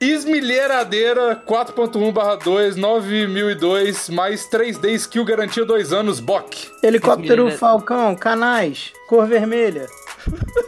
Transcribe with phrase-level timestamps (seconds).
[0.00, 6.70] Esmilheiradeira 4.1/2 9002 mais 3D skill garantia 2 anos BOC.
[6.82, 9.86] Helicóptero Falcão, canais, cor vermelha.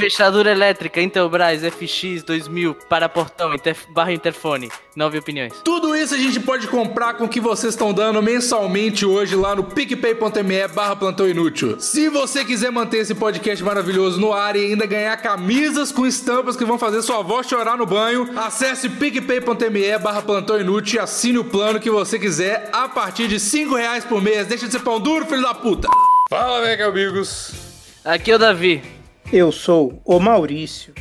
[0.00, 3.76] Fechadura elétrica, Intelbras FX 2000 para portão, inter...
[3.90, 4.70] barra interfone.
[4.96, 5.52] Nove opiniões.
[5.62, 9.54] Tudo isso a gente pode comprar com o que vocês estão dando mensalmente hoje lá
[9.54, 11.78] no picpay.me barra plantão inútil.
[11.78, 16.56] Se você quiser manter esse podcast maravilhoso no ar e ainda ganhar camisas com estampas
[16.56, 21.38] que vão fazer sua avó chorar no banho, acesse picpay.me barra plantão inútil e assine
[21.38, 24.46] o plano que você quiser a partir de 5 reais por mês.
[24.46, 25.88] Deixa de ser pão duro, filho da puta.
[26.30, 27.52] Fala, mega amigos.
[28.02, 28.99] Aqui é o Davi.
[29.32, 30.92] Eu sou o Maurício.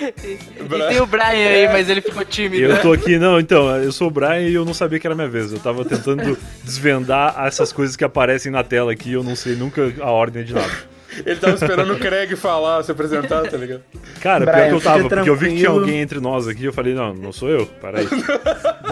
[0.00, 2.64] E tem o Brian aí, mas ele ficou tímido.
[2.64, 5.14] Eu tô aqui, não, então, eu sou o Brian e eu não sabia que era
[5.14, 5.52] minha vez.
[5.52, 9.54] Eu tava tentando desvendar essas coisas que aparecem na tela aqui e eu não sei
[9.54, 10.91] nunca a ordem de nada.
[11.24, 13.82] Ele tava esperando o Craig falar, se apresentar, tá ligado?
[14.20, 15.80] Cara, Brian, pior que eu tava, porque eu vi que tinha tranquilo.
[15.80, 18.06] alguém entre nós aqui, eu falei, não, não sou eu, peraí.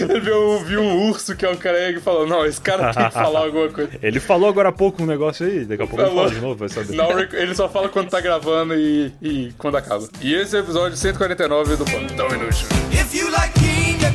[0.00, 3.04] Ele viu, viu um urso que é o Craig e falou: Não, esse cara tem
[3.06, 3.90] que falar alguma coisa.
[4.02, 6.24] Ele falou agora há pouco um negócio aí, daqui a pouco ele Falou.
[6.24, 6.94] fala de novo, vai saber.
[6.94, 10.06] Não, ele só fala quando tá gravando e, e quando acaba.
[10.20, 12.66] E esse é o episódio 149 do Plantão Inútil.
[12.92, 14.10] If you like pina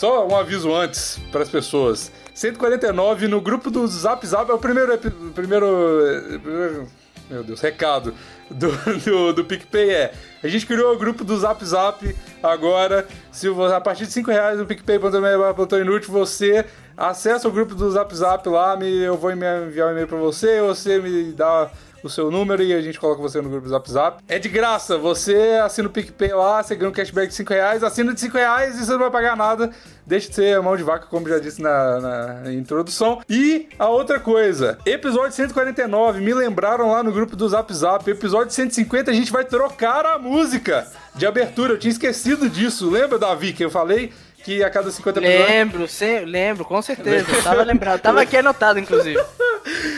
[0.00, 2.10] Só um aviso antes para as pessoas.
[2.32, 4.96] 149 no grupo do Zap Zap é o primeiro.
[4.96, 6.40] primeiro.
[6.42, 6.88] primeiro-
[7.28, 8.14] Meu Deus, recado
[8.50, 8.70] do,
[9.04, 10.12] do, do PicPay é.
[10.42, 13.06] A gente criou o grupo do Zap Zap agora.
[13.30, 16.64] Se a partir de 5 reais no PicPay.me plantão inútil, você
[16.96, 20.62] acessa o grupo do Zap Zap lá, me, eu vou enviar um e-mail para você,
[20.62, 21.70] você me dá
[22.02, 24.22] o seu número e a gente coloca você no grupo do Zap Zap.
[24.28, 27.82] É de graça, você assina o PicPay lá, você ganha um cashback de 5 reais,
[27.84, 29.70] assina de 5 reais e você não vai pagar nada.
[30.06, 32.00] Deixa de ser mão de vaca, como já disse na,
[32.42, 33.20] na introdução.
[33.28, 38.52] E a outra coisa, episódio 149, me lembraram lá no grupo do Zap Zap, episódio
[38.52, 42.90] 150 a gente vai trocar a música de abertura, eu tinha esquecido disso.
[42.90, 44.12] Lembra, Davi, que eu falei
[44.42, 45.48] que a cada 50 episódios...
[45.48, 47.26] Lembro, se- lembro, com certeza.
[47.42, 48.00] Tava lembrado.
[48.00, 49.20] Tava aqui anotado, inclusive.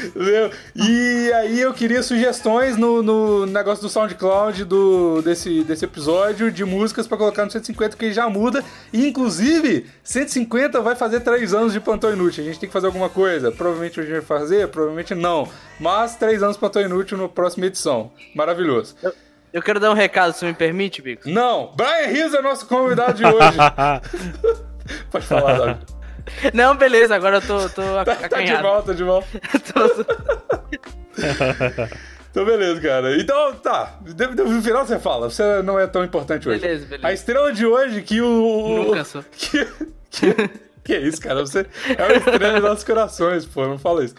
[0.04, 0.50] Entendeu?
[0.74, 6.64] E aí eu queria sugestões no, no negócio do SoundCloud do, desse, desse episódio de
[6.64, 8.64] músicas pra colocar no 150, que já muda.
[8.92, 12.42] E inclusive, 150 vai fazer 3 anos de plantão inútil.
[12.42, 13.52] A gente tem que fazer alguma coisa.
[13.52, 15.48] Provavelmente a gente vai fazer, provavelmente não.
[15.78, 18.10] Mas 3 anos de plantão inútil na próxima edição.
[18.34, 18.96] Maravilhoso.
[19.52, 21.28] Eu quero dar um recado, se me permite, Bico.
[21.28, 23.58] Não, Brian Rizzo é nosso convidado de hoje.
[25.10, 26.01] Pode falar, Davi.
[26.52, 28.62] Não, beleza, agora eu tô, tô Tá, tá de acanhado.
[28.62, 29.26] volta, de volta.
[29.72, 30.04] Tô-
[32.32, 33.14] Então, beleza, cara.
[33.20, 33.98] Então, tá.
[34.46, 35.28] No final você fala.
[35.28, 36.60] Você não é tão importante hoje.
[36.60, 37.06] Beleza, beleza.
[37.06, 38.84] A estrela de hoje que o.
[38.86, 39.22] Nunca sou.
[39.32, 39.68] Que,
[40.10, 40.34] que,
[40.82, 41.40] que isso, cara?
[41.40, 43.66] Você é uma estrela dos nossos corações, pô.
[43.68, 44.14] Não fala isso.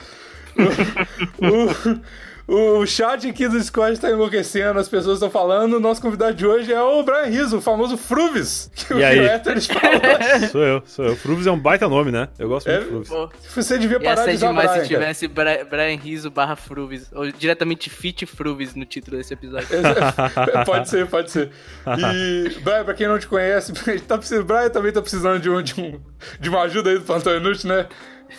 [1.39, 1.99] O, o,
[2.47, 5.75] o chat aqui do Discord tá enlouquecendo, as pessoas estão falando.
[5.75, 8.69] O nosso convidado de hoje é o Brian Rizzo, o famoso Fruvis.
[8.75, 9.19] Que o E aí?
[9.19, 9.81] Héteros fala.
[10.51, 11.15] Sou eu, sou eu.
[11.15, 12.27] Fruvis é um baita nome, né?
[12.37, 12.83] Eu gosto muito É?
[12.83, 13.09] de Fruvis.
[13.09, 15.01] Pô, Você devia Ia parar de ser usar demais Brian, se cara.
[15.01, 17.09] tivesse Bra Brian Rizzo barra Fruvis.
[17.13, 19.67] Ou diretamente Fit Fruvis no título desse episódio.
[20.65, 21.49] pode ser, pode ser.
[21.97, 23.71] E, Brian, pra quem não te conhece,
[24.07, 25.99] tá precisando, Brian também tá precisando de, um, de, um,
[26.39, 27.87] de uma ajuda aí do Plantão Inútil, né?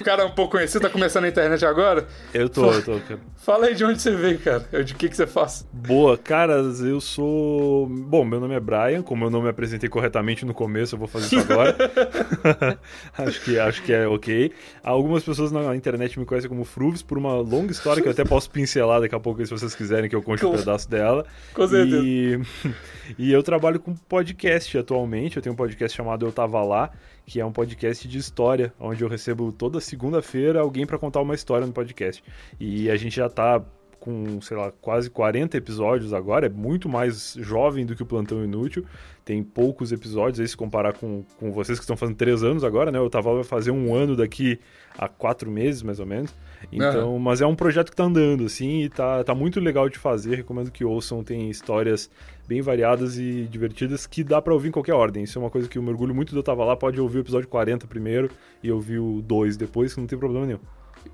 [0.03, 2.07] Cara é um pouco conhecido, tá começando na internet agora.
[2.33, 2.99] Eu tô, eu tô.
[3.01, 3.21] cara.
[3.37, 4.65] Fala aí de onde você veio, cara.
[4.83, 5.67] De que que você faz.
[5.73, 7.87] Boa, caras, eu sou.
[7.87, 11.07] Bom, meu nome é Brian, como eu não me apresentei corretamente no começo, eu vou
[11.07, 11.77] fazer isso agora.
[13.19, 14.53] acho, que, acho que é ok.
[14.83, 18.25] Algumas pessoas na internet me conhecem como Fruvis por uma longa história que eu até
[18.25, 21.27] posso pincelar daqui a pouco se vocês quiserem que eu conte um Com- pedaço dela.
[21.53, 22.03] com certeza.
[22.05, 22.41] E,
[23.19, 25.37] e eu trabalho com podcast atualmente.
[25.37, 26.91] Eu tenho um podcast chamado Eu Tava Lá,
[27.27, 31.35] que é um podcast de história, onde eu recebo toda segunda-feira alguém pra contar uma
[31.35, 32.23] história no podcast.
[32.61, 33.65] E a gente já tá
[34.05, 38.45] com, sei lá, quase 40 episódios agora, é muito mais jovem do que o Plantão
[38.45, 38.85] Inútil,
[39.25, 42.93] tem poucos episódios aí se comparar com, com vocês que estão fazendo três anos agora,
[42.93, 42.99] né?
[42.99, 44.61] Eu tava vai fazer um ano daqui
[44.99, 46.35] a quatro meses, mais ou menos.
[46.73, 49.99] Então, mas é um projeto que tá andando, assim, e tá, tá muito legal de
[49.99, 52.11] fazer, recomendo que ouçam, tem histórias
[52.47, 55.25] bem variadas e divertidas que dá pra ouvir em qualquer ordem.
[55.25, 57.21] Isso é uma coisa que eu mergulho muito do Eu Tava Lá, pode ouvir o
[57.21, 58.31] episódio 40 primeiro
[58.63, 60.61] e ouvir o 2 depois, que não tem problema nenhum.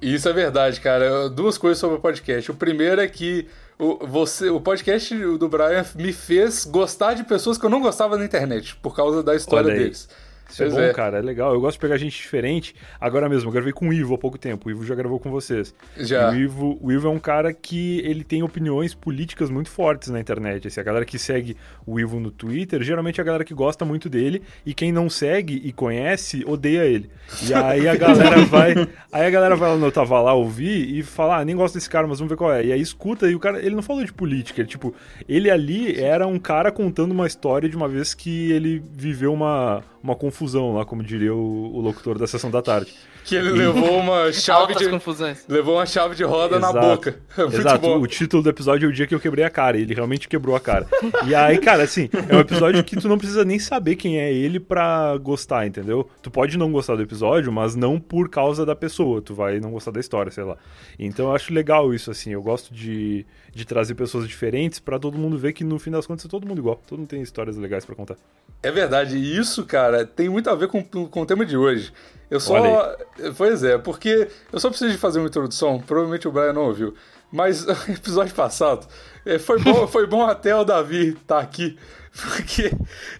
[0.00, 1.28] Isso é verdade, cara.
[1.28, 2.50] Duas coisas sobre o podcast.
[2.50, 3.46] O primeiro é que
[3.78, 8.16] o, você, o podcast do Brian me fez gostar de pessoas que eu não gostava
[8.16, 10.08] na internet, por causa da história deles.
[10.50, 10.92] Isso é bom, é.
[10.92, 11.54] cara, é legal.
[11.54, 12.74] Eu gosto de pegar gente diferente.
[13.00, 14.68] Agora mesmo, eu gravei com o Ivo há pouco tempo.
[14.68, 15.74] O Ivo já gravou com vocês.
[15.96, 16.32] Já.
[16.32, 20.08] E o Ivo, o Ivo é um cara que ele tem opiniões políticas muito fortes
[20.08, 20.68] na internet.
[20.68, 21.56] Assim, a galera que segue
[21.86, 24.42] o Ivo no Twitter, geralmente é a galera que gosta muito dele.
[24.64, 27.10] E quem não segue e conhece, odeia ele.
[27.48, 28.74] E aí a galera vai.
[29.12, 31.88] Aí a galera vai lá no Tava Lá ouvir e fala, ah, nem gosto desse
[31.88, 32.64] cara, mas vamos ver qual é.
[32.64, 34.60] E aí escuta, e o cara, ele não falou de política.
[34.60, 34.94] Ele, tipo,
[35.28, 39.82] ele ali era um cara contando uma história de uma vez que ele viveu uma,
[40.02, 42.94] uma confusão lá, como diria o, o locutor da sessão da tarde.
[43.24, 44.88] Que ele levou uma chave de.
[44.88, 45.44] confusões.
[45.48, 46.86] Levou uma chave de roda na Exato.
[46.86, 47.20] boca.
[47.38, 47.98] Muito Exato, bom.
[48.00, 50.28] o título do episódio é o dia que eu quebrei a cara, e ele realmente
[50.28, 50.86] quebrou a cara.
[51.26, 54.32] E aí, cara, assim, é um episódio que tu não precisa nem saber quem é
[54.32, 56.08] ele pra gostar, entendeu?
[56.22, 59.70] Tu pode não gostar do episódio, mas não por causa da pessoa, tu vai não
[59.70, 60.56] gostar da história, sei lá.
[60.98, 63.24] Então eu acho legal isso, assim, eu gosto de,
[63.54, 66.46] de trazer pessoas diferentes pra todo mundo ver que no fim das contas é todo
[66.46, 68.16] mundo igual, todo mundo tem histórias legais pra contar.
[68.62, 71.92] É verdade, e isso, cara, tem muito a ver com, com o tema de hoje.
[72.30, 72.96] Eu só.
[73.36, 76.94] Pois é, porque eu só preciso de fazer uma introdução, provavelmente o Brian não ouviu.
[77.32, 78.86] Mas o episódio passado
[79.24, 81.78] eh, foi bom, foi bom até o Davi estar aqui.
[82.12, 82.72] Porque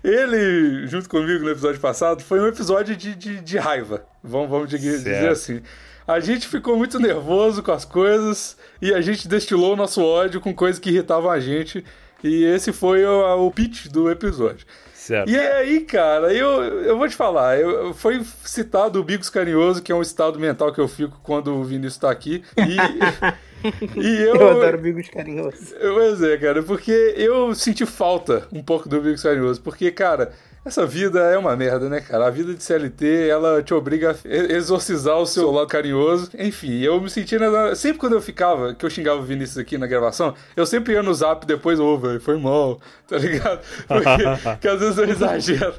[0.02, 4.04] ele, junto comigo no episódio passado, foi um episódio de, de, de raiva.
[4.22, 5.62] Vamos, vamos dizer dizer assim.
[6.06, 10.40] A gente ficou muito nervoso com as coisas e a gente destilou o nosso ódio
[10.40, 11.84] com coisas que irritavam a gente.
[12.22, 14.66] E esse foi o, o pitch do episódio.
[14.94, 15.30] Certo.
[15.30, 19.90] E aí, cara, eu, eu vou te falar, eu, foi citado o Bicos Carinhoso, que
[19.90, 22.44] é um estado mental que eu fico quando o Vinícius tá aqui.
[22.56, 24.36] E, e eu.
[24.36, 25.74] Eu adoro bigos carinhosos.
[25.80, 30.32] Pois é, cara, porque eu senti falta um pouco do Bicos Carinhoso, porque, cara.
[30.62, 32.26] Essa vida é uma merda, né, cara?
[32.26, 36.30] A vida de CLT, ela te obriga a exorcizar o seu lado carinhoso.
[36.38, 37.38] Enfim, eu me senti...
[37.38, 37.74] Na...
[37.74, 41.02] Sempre quando eu ficava, que eu xingava o Vinícius aqui na gravação, eu sempre ia
[41.02, 42.78] no zap depois, ô, velho, foi mal,
[43.08, 43.60] tá ligado?
[43.88, 45.74] Porque, às vezes eu exagero.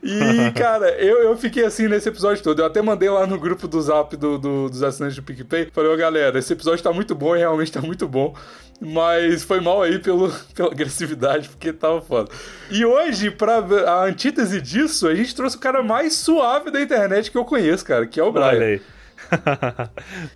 [0.00, 2.60] E, cara, eu, eu fiquei assim nesse episódio todo.
[2.62, 5.70] Eu até mandei lá no grupo do zap do, do- dos assinantes do PicPay.
[5.72, 8.32] Falei, ô, galera, esse episódio tá muito bom e realmente tá muito bom.
[8.80, 12.30] Mas foi mal aí pelo, pela agressividade, porque tava foda.
[12.70, 17.30] E hoje, pra a antítese disso, a gente trouxe o cara mais suave da internet
[17.30, 18.46] que eu conheço, cara, que é o Brian.
[18.46, 18.80] Olha aí.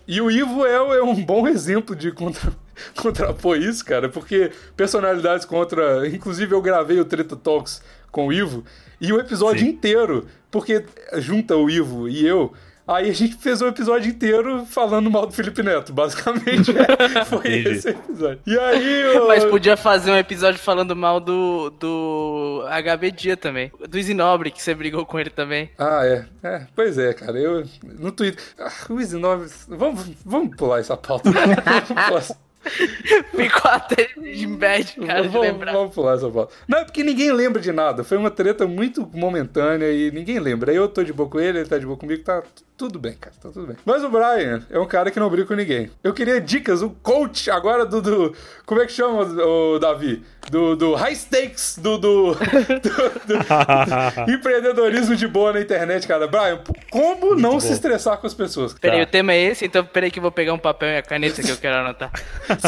[0.07, 2.53] E o Ivo é, é um bom exemplo de contra,
[2.95, 6.07] contrapor isso, cara, porque personalidades contra.
[6.07, 7.81] Inclusive, eu gravei o Treta Talks
[8.11, 8.63] com o Ivo
[9.01, 9.69] e o episódio Sim.
[9.69, 10.85] inteiro, porque
[11.17, 12.53] junta o Ivo e eu.
[12.87, 16.71] Aí a gente fez o episódio inteiro falando mal do Felipe Neto, basicamente.
[16.71, 17.69] é, foi Entendi.
[17.69, 18.39] esse episódio.
[18.45, 19.01] E aí.
[19.15, 23.71] eu- Mas podia fazer um episódio falando mal do, do HB Dia também.
[23.89, 25.69] Do Zinobre, que você brigou com ele também.
[25.79, 26.25] Ah, é.
[26.43, 26.67] é.
[26.75, 27.37] Pois é, cara.
[27.39, 27.63] Eu.
[27.83, 28.43] No Twitter.
[28.59, 29.49] Ah, o 9.
[29.69, 31.31] Vamos, vamos pular essa pauta.
[31.33, 32.37] vamos pular essa
[33.35, 35.71] Ficou até de bad, cara, de lembrar.
[35.73, 36.53] vamos pular essa pauta.
[36.67, 38.03] Não, é porque ninguém lembra de nada.
[38.03, 40.73] Foi uma treta muito momentânea e ninguém lembra.
[40.73, 42.41] Eu tô de boa com ele, ele tá de boa comigo, tá
[42.77, 43.35] tudo bem, cara.
[43.41, 43.75] Tá tudo bem.
[43.85, 45.89] Mas o Brian é um cara que não briga com ninguém.
[46.03, 48.01] Eu queria dicas, o coach agora do.
[48.01, 48.35] do-
[48.65, 50.23] como é que chama, o Davi?
[50.49, 53.35] Do, do high stakes, do, do, do- do
[54.31, 56.27] empreendedorismo de boa na internet, cara.
[56.27, 56.59] Brian,
[56.91, 57.73] como não se bom.
[57.73, 58.73] estressar com as pessoas?
[58.73, 59.03] Peraí, Tá.
[59.03, 61.41] o tema é esse, então peraí que eu vou pegar um papel e a caneta
[61.41, 62.11] que eu quero anotar.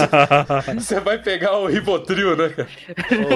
[0.76, 2.68] Você vai pegar o Ribotril, né, cara?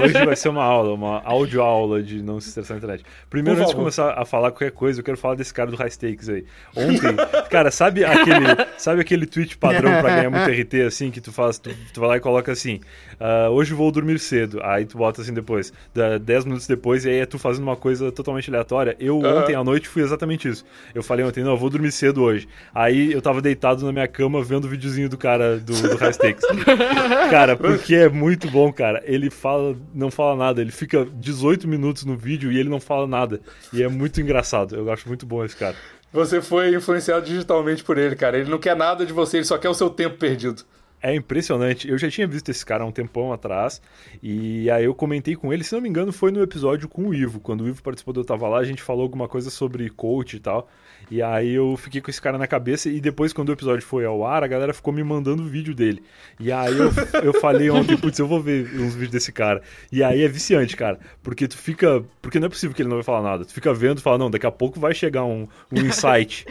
[0.04, 3.06] Hoje vai ser uma aula, uma audioaula de não se estressar na internet.
[3.30, 5.78] Primeiro, Por antes de começar a falar qualquer coisa, eu quero falar desse cara do
[5.78, 6.46] High Stakes aí.
[6.76, 7.16] Ontem,
[7.50, 8.46] cara, sabe aquele,
[8.78, 12.10] sabe aquele tweet padrão pra ganhar muito RT, assim, que tu faz, tu, tu vai
[12.10, 12.80] lá e coloca assim,
[13.20, 14.31] ah, hoje vou dormir cedo,
[14.64, 17.76] aí tu bota assim depois, dá 10 minutos depois, e aí é tu fazendo uma
[17.76, 18.96] coisa totalmente aleatória.
[19.00, 19.42] Eu Aham.
[19.42, 20.66] ontem à noite fui exatamente isso.
[20.94, 22.48] Eu falei ontem, não, eu vou dormir cedo hoje.
[22.74, 26.14] Aí eu tava deitado na minha cama vendo o videozinho do cara do, do High
[26.14, 26.46] Stakes.
[27.30, 29.02] Cara, porque é muito bom, cara.
[29.06, 30.62] Ele fala, não fala nada.
[30.62, 33.40] Ele fica 18 minutos no vídeo e ele não fala nada.
[33.72, 34.76] E é muito engraçado.
[34.76, 35.76] Eu acho muito bom esse cara.
[36.14, 38.38] Você foi influenciado digitalmente por ele, cara.
[38.38, 40.64] Ele não quer nada de você, ele só quer o seu tempo perdido.
[41.02, 41.90] É impressionante.
[41.90, 43.82] Eu já tinha visto esse cara há um tempão atrás.
[44.22, 47.14] E aí eu comentei com ele, se não me engano, foi no episódio com o
[47.14, 47.40] Ivo.
[47.40, 50.36] Quando o Ivo participou do Eu Tava Lá, a gente falou alguma coisa sobre coach
[50.36, 50.70] e tal.
[51.12, 52.88] E aí eu fiquei com esse cara na cabeça.
[52.90, 56.02] E depois, quando o episódio foi ao ar, a galera ficou me mandando vídeo dele.
[56.40, 56.90] E aí eu,
[57.22, 59.62] eu falei ontem, putz, eu vou ver uns vídeos desse cara.
[59.92, 60.98] E aí é viciante, cara.
[61.22, 62.02] Porque tu fica.
[62.22, 63.44] Porque não é possível que ele não vai falar nada.
[63.44, 66.46] Tu fica vendo e fala, não, daqui a pouco vai chegar um, um insight.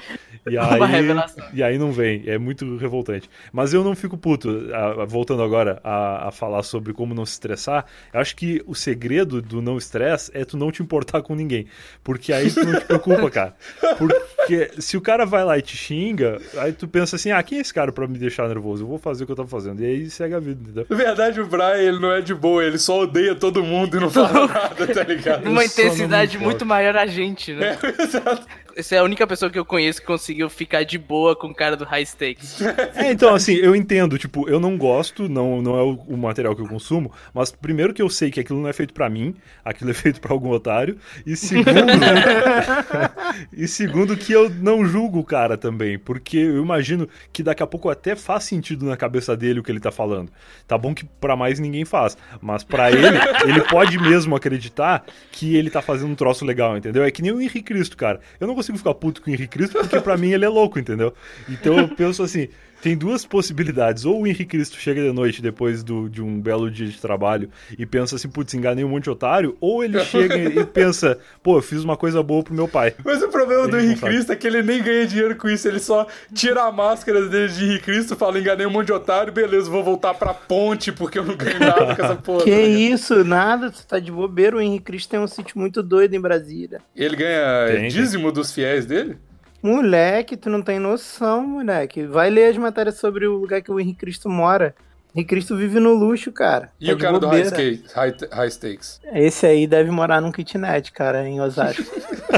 [0.46, 1.46] E Uma aí, revelação.
[1.54, 2.24] e aí não vem.
[2.26, 3.30] É muito revoltante.
[3.50, 4.68] Mas eu não fico puto.
[5.08, 9.40] voltando agora a, a falar sobre como não se estressar, eu acho que o segredo
[9.40, 11.66] do não estresse é tu não te importar com ninguém.
[12.04, 13.54] Porque aí tu não te preocupa, cara.
[13.96, 17.58] Porque se o cara vai lá e te xinga, aí tu pensa assim, ah, quem
[17.58, 18.84] é esse cara pra me deixar nervoso?
[18.84, 19.82] Eu vou fazer o que eu tô fazendo.
[19.82, 20.86] E aí segue a vida, entendeu?
[20.88, 24.00] Na verdade, o Brian, ele não é de boa, ele só odeia todo mundo e
[24.00, 25.48] não fala nada, tá ligado?
[25.50, 27.78] Me intensidade muito maior a gente, né?
[27.98, 28.46] Exato.
[28.76, 31.54] Você é a única pessoa que eu conheço que conseguiu ficar de boa com o
[31.54, 32.60] cara do High Stakes.
[32.94, 36.54] É, então, assim, eu entendo, tipo, eu não gosto, não, não é o, o material
[36.54, 39.34] que eu consumo, mas primeiro que eu sei que aquilo não é feito pra mim,
[39.64, 41.70] aquilo é feito pra algum otário, e segundo,
[43.52, 47.66] e segundo que eu não julgo o cara também, porque eu imagino que daqui a
[47.66, 50.30] pouco até faz sentido na cabeça dele o que ele tá falando.
[50.66, 55.56] Tá bom que pra mais ninguém faz, mas pra ele, ele pode mesmo acreditar que
[55.56, 57.02] ele tá fazendo um troço legal, entendeu?
[57.02, 58.20] É que nem o Henrique Cristo, cara.
[58.38, 60.78] Eu não consigo ficar puto com o Henrique Cristo porque pra mim ele é louco,
[60.78, 61.12] entendeu?
[61.48, 62.48] Então eu penso assim,
[62.82, 64.04] tem duas possibilidades.
[64.04, 67.50] Ou o Henrique Cristo chega de noite depois do, de um belo dia de trabalho
[67.78, 71.58] e pensa assim, putz, enganei um monte de otário, ou ele chega e pensa, pô,
[71.58, 72.94] eu fiz uma coisa boa pro meu pai.
[73.04, 74.00] Mas o problema do Henrique.
[74.00, 77.52] Cristo é que ele nem ganha dinheiro com isso, ele só tira a máscara dele
[77.52, 81.18] de Henrique Cristo, fala, enganei um monte de otário, beleza, vou voltar pra ponte porque
[81.18, 82.44] eu não ganho nada com essa porra.
[82.44, 84.56] Que isso, nada, você tá de bobeira.
[84.56, 86.80] O Henrique Cristo tem um sítio muito doido em Brasília.
[86.96, 87.88] Ele ganha Tem, tem.
[87.88, 89.16] dízimo dos fiéis dele?
[89.62, 92.04] Moleque, tu não tem noção, moleque.
[92.06, 94.74] Vai ler as matérias sobre o lugar que o Henrique Cristo mora.
[95.14, 96.70] Henrique Cristo vive no luxo, cara.
[96.80, 97.62] E Tá o cara do high, bobeira.
[97.62, 99.00] skate, high, high stakes?
[99.12, 101.82] Esse aí deve morar num kitnet, cara, em Osasco.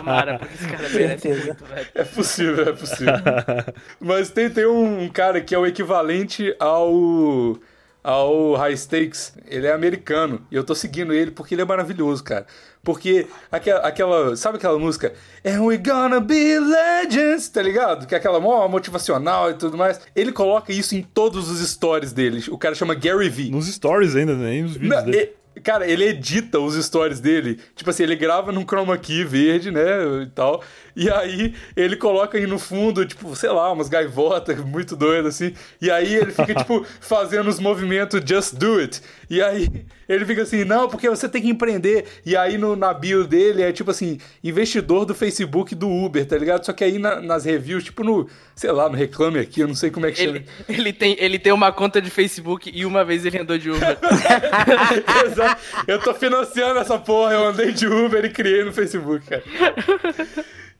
[0.00, 1.86] Tomara, porque esse cara merece muito, velho.
[1.94, 3.14] É possível, é possível.
[4.00, 7.58] Mas tem, tem um cara que é o equivalente ao
[8.02, 9.34] ao High Stakes.
[9.46, 10.40] Ele é americano.
[10.50, 12.46] E eu tô seguindo ele porque ele é maravilhoso, cara.
[12.82, 15.12] Porque aquela, aquela sabe aquela música?
[15.44, 18.06] And we gonna be legends, tá ligado?
[18.06, 20.00] Que é aquela mó motivacional e tudo mais.
[20.14, 22.42] Ele coloca isso em todos os stories dele.
[22.50, 23.50] O cara chama Gary Vee.
[23.50, 24.50] Nos stories ainda, né?
[24.50, 25.32] nem nos vídeos Não, dele.
[25.62, 27.58] Cara, ele edita os stories dele.
[27.74, 30.22] Tipo assim, ele grava num chroma key verde, né?
[30.22, 30.62] E tal.
[31.00, 35.54] E aí ele coloca aí no fundo, tipo, sei lá, umas gaivotas muito doidas, assim.
[35.80, 39.00] E aí ele fica, tipo, fazendo os movimentos Just Do It.
[39.30, 39.68] E aí
[40.08, 42.04] ele fica assim, não, porque você tem que empreender.
[42.26, 46.36] E aí no, na bio dele é tipo assim, investidor do Facebook do Uber, tá
[46.36, 46.66] ligado?
[46.66, 49.76] Só que aí na- nas reviews, tipo no, sei lá, no Reclame Aqui, eu não
[49.76, 50.38] sei como é que chama.
[50.38, 53.70] Ele, ele, tem, ele tem uma conta de Facebook e uma vez ele andou de
[53.70, 53.96] Uber.
[55.26, 55.60] Exato.
[55.86, 59.44] Eu tô financiando essa porra, eu andei de Uber e criei no Facebook, cara.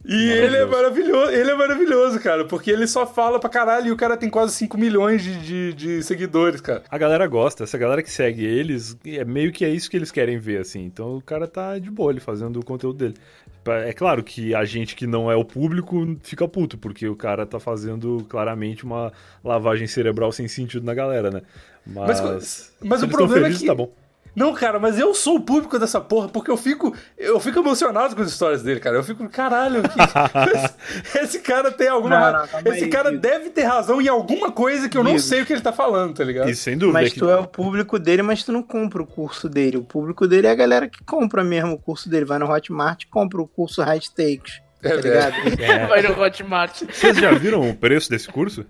[0.05, 3.93] E ele é maravilhoso, ele é maravilhoso, cara, porque ele só fala pra caralho e
[3.93, 6.83] o cara tem quase 5 milhões de, de, de seguidores, cara.
[6.88, 10.11] A galera gosta, essa galera que segue eles, é meio que é isso que eles
[10.11, 10.85] querem ver, assim.
[10.85, 13.14] Então o cara tá de boa ele fazendo o conteúdo dele.
[13.85, 17.45] É claro que a gente que não é o público fica puto, porque o cara
[17.45, 19.12] tá fazendo claramente uma
[19.45, 21.43] lavagem cerebral sem sentido na galera, né?
[21.85, 23.93] Mas, Mas- mas o problema é felizes, que- tá bom.
[24.38, 28.14] Não, cara, mas eu sou o público dessa porra, porque eu fico, eu fico emocionado
[28.14, 28.97] com as histórias dele, cara.
[28.97, 32.30] Eu fico, caralho, que- esse cara tem alguma.
[32.33, 35.42] Não, não, esse aí, cara deve ter razão em alguma coisa que eu não sei
[35.42, 36.49] o que ele tá falando, tá ligado?
[36.49, 36.99] E sem dúvida.
[37.00, 39.76] Mas é tu é o público dele, mas tu não compra o curso dele.
[39.76, 42.25] O público dele é a galera que compra mesmo o curso dele.
[42.25, 44.61] Vai no Hotmart e compra o curso High Stakes.
[44.83, 45.35] Tá É, ligado?
[45.88, 46.83] Vai no Hotmart.
[46.90, 48.64] Vocês já viram o preço desse curso?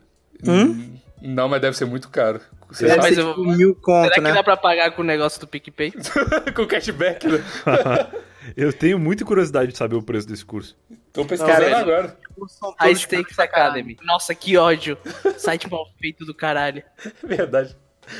[0.47, 0.95] Hum?
[1.21, 2.41] Não, mas deve ser muito caro.
[2.71, 4.33] Você Deve ser eu- tipo mil conto, Será que né?
[4.33, 5.93] dá pra pagar com o negócio do PicPay?
[6.55, 7.43] com cashback, né?
[8.57, 10.77] Eu tenho muita curiosidade de saber o preço desse curso.
[11.13, 12.19] Tô pesquisando Cara, agora.
[12.35, 13.39] Todos Stakes.
[13.39, 13.97] Academy.
[14.03, 14.97] Nossa, que ódio.
[15.37, 16.83] Site mal feito do caralho.
[17.23, 17.77] Verdade.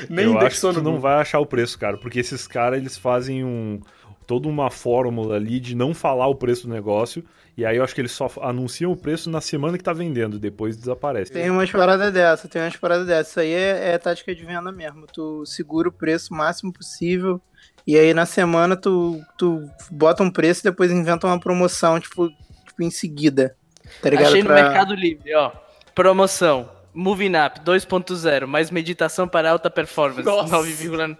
[0.07, 3.43] Nem eu acho que não vai achar o preço, cara, porque esses caras eles fazem
[3.43, 3.79] um
[4.27, 7.23] toda uma fórmula ali de não falar o preço do negócio,
[7.59, 10.39] e aí eu acho que eles só anunciam o preço na semana que tá vendendo,
[10.39, 11.31] depois desaparece.
[11.31, 13.29] Tem umas paradas dessa, tem umas paradas dessa.
[13.29, 15.05] Isso aí é, é tática de venda mesmo.
[15.07, 17.41] Tu segura o preço o máximo possível.
[17.87, 22.29] E aí na semana tu, tu bota um preço e depois inventa uma promoção, tipo,
[22.29, 23.55] tipo em seguida.
[24.01, 24.27] Tá ligado?
[24.27, 25.51] Achei no Pra- Mercado Livre, ó.
[25.95, 26.69] Promoção.
[26.93, 30.23] Moving Up 2.0, mais meditação para alta performance.
[30.25, 30.55] Nossa.
[30.57, 31.17] 9,-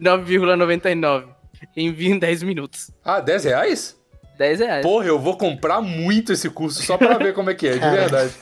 [0.00, 1.26] 9,99.
[1.76, 2.90] Envio em 10 minutos.
[3.04, 4.00] Ah, 10 reais?
[4.36, 4.82] 10 reais.
[4.82, 7.78] Porra, eu vou comprar muito esse curso só pra ver como é que é, de
[7.78, 8.32] verdade.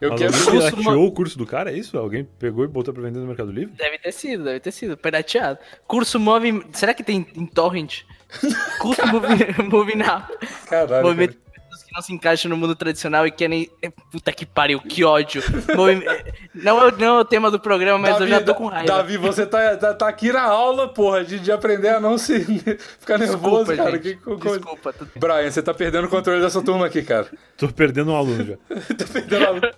[0.00, 0.34] Eu Mas quero.
[0.34, 1.98] alguém curso, pirateou o curso do cara, é isso?
[1.98, 3.74] Alguém pegou e botou pra vender no Mercado Livre?
[3.76, 4.96] Deve ter sido, deve ter sido.
[4.96, 5.58] Pirateado.
[5.86, 6.64] Curso Move.
[6.72, 8.02] Será que tem em Torrent?
[8.80, 10.46] Curso Moving, moving Up.
[10.66, 11.04] Caralho.
[11.04, 11.49] Movimento cara.
[11.90, 13.68] Que não se encaixam no mundo tradicional e querem.
[13.82, 15.42] é, Puta que pariu, que ódio.
[16.54, 18.86] Não é, o- não é o tema do programa, mas eu já tô com raiva.
[18.86, 22.40] Davi, você tá, tá, tá aqui na aula, porra, de, de aprender a não se
[22.98, 23.90] ficar nervoso, Desculpa, cara.
[23.92, 24.02] gente.
[24.02, 24.92] Que co- Desculpa.
[24.92, 27.28] tu- Brian, você tá perdendo o controle dessa turma aqui, cara.
[27.56, 28.56] Tô perdendo um aluno já.
[28.94, 29.72] Tô perdendo a...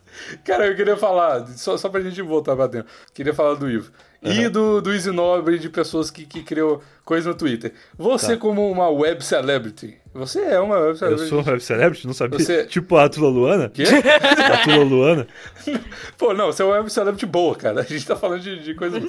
[0.44, 3.90] Cara, eu queria falar, só, só pra gente voltar pra dentro, queria falar do Ivo.
[4.22, 7.72] E do, do Easy Nobre, de pessoas que, que criam coisa no Twitter.
[7.98, 8.36] Você, Tá.
[8.36, 11.28] como uma web celebrity, você é uma web Eu celebrity.
[11.28, 12.38] sou web celebrity, não sabia?
[12.38, 13.68] Você- Tipo a Tula Luana?
[13.68, 13.82] Quê?
[14.52, 15.26] A Tula Luana?
[16.16, 17.80] Pô, não, você é uma web celebrity boa, cara.
[17.80, 19.00] A gente tá falando de, de coisa.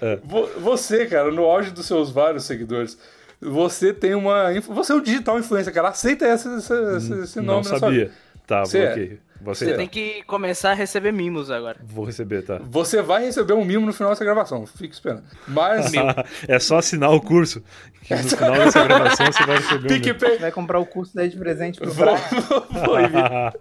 [0.00, 0.18] É.
[0.24, 2.96] Vo- Você, cara, no auge dos seus vários seguidores,
[3.40, 4.50] você tem uma.
[4.60, 5.88] Você é um digital influencer, cara.
[5.88, 8.10] Aceita essa, essa- esse, esse nome Não sabia.
[8.46, 9.16] Tá, Você é.
[9.44, 11.76] Você, Você tem que começar a receber mimos agora.
[11.84, 12.58] Vou receber, tá.
[12.64, 14.66] Você vai receber um mimo no final dessa gravação.
[14.66, 15.22] Fique esperando.
[15.46, 15.92] Mas.
[16.48, 17.62] é só assinar o curso.
[18.02, 20.00] Que no final dessa gravação você vai receber um.
[20.00, 20.38] PicPay.
[20.38, 22.06] Vai comprar o curso daí de presente pro Vou,
[22.84, 23.54] vou enviar,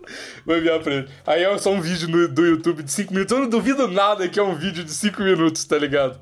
[0.46, 1.08] vou enviar pra ele.
[1.26, 3.32] Aí é só um vídeo no- do YouTube de 5 minutos.
[3.36, 6.20] Eu não duvido nada que é um vídeo de 5 minutos, tá ligado?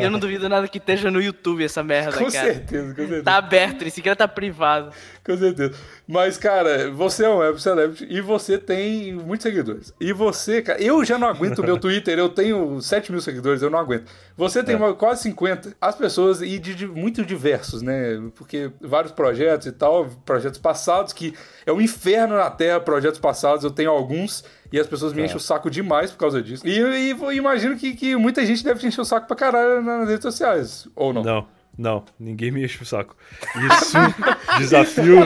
[0.00, 2.30] Eu não duvido nada que esteja no YouTube essa merda, Com cara.
[2.54, 3.22] certeza, com certeza.
[3.22, 4.90] Tá aberto, nem sequer tá privado.
[5.24, 5.72] Com certeza.
[6.06, 9.94] Mas, cara, você é um web celebrity e você tem muitos seguidores.
[9.98, 13.62] E você, cara, eu já não aguento o meu Twitter, eu tenho 7 mil seguidores,
[13.62, 14.04] eu não aguento.
[14.36, 14.78] Você tem É.
[14.78, 15.74] uma- quase 50.
[15.80, 18.20] As pessoas, e de, de muito diversos, né?
[18.34, 21.32] Porque vários projetos e tal, projetos passados, que
[21.64, 24.44] é um inferno na Terra, projetos passados, eu tenho alguns.
[24.70, 25.24] E as pessoas me É.
[25.24, 26.66] enchem o saco demais por causa disso.
[26.66, 30.06] E, e imagino que, que muita gente deve te encher o saco pra caralho nas
[30.08, 30.86] redes sociais.
[30.96, 31.22] Ou não?
[31.22, 33.16] Não, não, ninguém me enche o saco.
[33.56, 33.96] Isso
[34.58, 35.18] desafio.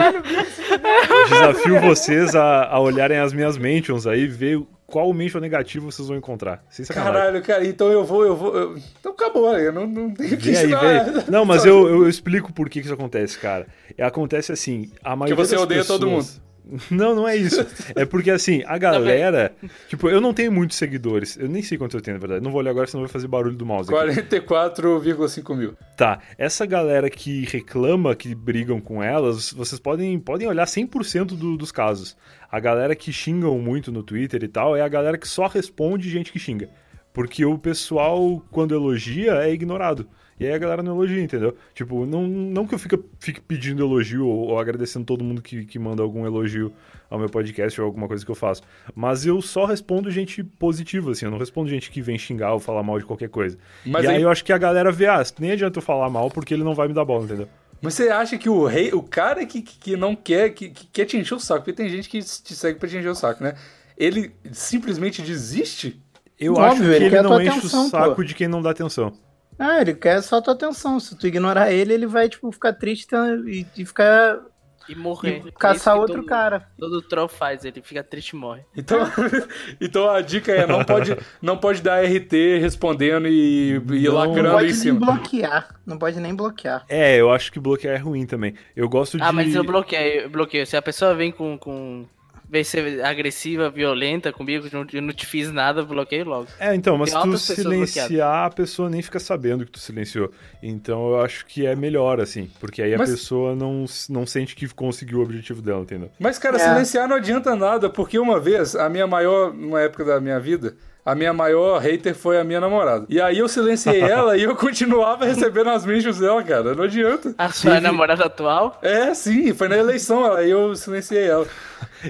[1.29, 6.07] desafio vocês a, a olharem as minhas mentions aí e ver qual mention negativo vocês
[6.07, 6.63] vão encontrar.
[6.69, 7.13] Sem sacanagem.
[7.13, 8.55] Caralho, cara, então eu vou, eu vou.
[8.57, 11.23] eu- Então acabou, eu não, não tenho que aí, vem.
[11.29, 13.67] Não, mas eu, eu explico por que que isso acontece, cara.
[13.99, 15.99] Acontece assim, a maioria você das odeia pessoas...
[15.99, 16.48] todo
[16.91, 17.65] Não, não é isso.
[17.95, 19.51] É porque assim, a galera.
[19.87, 21.37] Tipo, eu não tenho muitos seguidores.
[21.37, 22.43] Eu nem sei quantos eu tenho, na verdade.
[22.43, 23.93] Não vou olhar agora, senão vai fazer barulho do mouse.
[23.93, 24.39] Aqui.
[24.41, 25.73] 44,5 mil.
[25.97, 31.57] Tá, essa galera que reclama, que brigam com elas, vocês podem, podem olhar 100% do,
[31.57, 32.15] dos casos.
[32.51, 36.09] A galera que xingam muito no Twitter e tal é a galera que só responde
[36.09, 36.69] gente que xinga.
[37.13, 40.07] Porque o pessoal, quando elogia, é ignorado.
[40.39, 41.55] E aí a galera não elogia, entendeu?
[41.73, 45.65] Tipo, não, não que eu fique, fique pedindo elogio ou, ou agradecendo todo mundo que,
[45.65, 46.71] que manda algum elogio
[47.09, 48.61] ao meu podcast ou alguma coisa que eu faço.
[48.95, 51.25] Mas eu só respondo gente positiva, assim.
[51.25, 53.57] Eu não respondo gente que vem xingar ou falar mal de qualquer coisa.
[53.85, 56.09] Mas e aí, aí- eu acho que a galera vê, ah, nem adianta eu falar
[56.09, 57.49] mal porque ele não vai me dar bola, entendeu?
[57.81, 60.87] Mas você acha que o rei, o cara que, que, que não quer, que, que
[60.87, 63.15] quer te encher o saco, porque tem gente que te segue pra te encher o
[63.15, 63.55] saco, né?
[63.97, 66.01] Ele simplesmente desiste?
[66.37, 68.23] Eu Óbvio, acho que ele ele, não enche atenção, o saco pô.
[68.23, 69.13] de quem não dá atenção.
[69.59, 70.99] Ah, ele quer só tua atenção.
[70.99, 73.13] Se tu ignorar ele, ele vai, tipo, ficar triste
[73.45, 74.39] e, e ficar.
[74.87, 75.43] E morrer.
[75.45, 76.67] e É caçar que outro todo- cara.
[76.79, 78.61] Todo troll faz, ele fica triste e morre.
[78.75, 78.97] Então,
[79.79, 84.13] então a dica é, não pode, não pode dar RT respondendo e, e Não Não
[84.15, 84.99] lacrando aí pode em nem cima.
[84.99, 85.75] bloquear.
[85.85, 86.85] Não pode nem bloquear.
[86.89, 88.55] É, eu acho que bloquear é ruim também.
[88.75, 89.23] Eu gosto de.
[89.23, 90.65] Ah, mas eu bloqueio, eu bloqueio.
[90.65, 91.55] Se a pessoa vem com.
[91.57, 92.07] com...
[92.49, 96.47] Vem ser agressiva, violenta comigo, não- eu não te fiz nada, eu bloqueio logo.
[96.59, 100.31] É, então, mas Tem tu silenciar, a pessoa nem fica sabendo que tu silenciou.
[100.63, 102.49] Então eu acho que é melhor, assim.
[102.59, 106.09] Porque aí a Mas- pessoa não, não sente que conseguiu o objetivo dela, entendeu?
[106.19, 106.59] Mas, cara, É.
[106.59, 110.75] silenciar não adianta nada, porque uma vez, a minha maior, numa época da minha vida,
[111.05, 113.05] a minha maior hater foi a minha namorada.
[113.09, 116.73] E aí eu silenciei ela e eu continuava recebendo as mentions dela, cara.
[116.75, 117.33] Não adianta.
[117.37, 118.77] A sua namorada atual?
[118.81, 121.47] É, sim, foi na eleição, aí eu silenciei ela.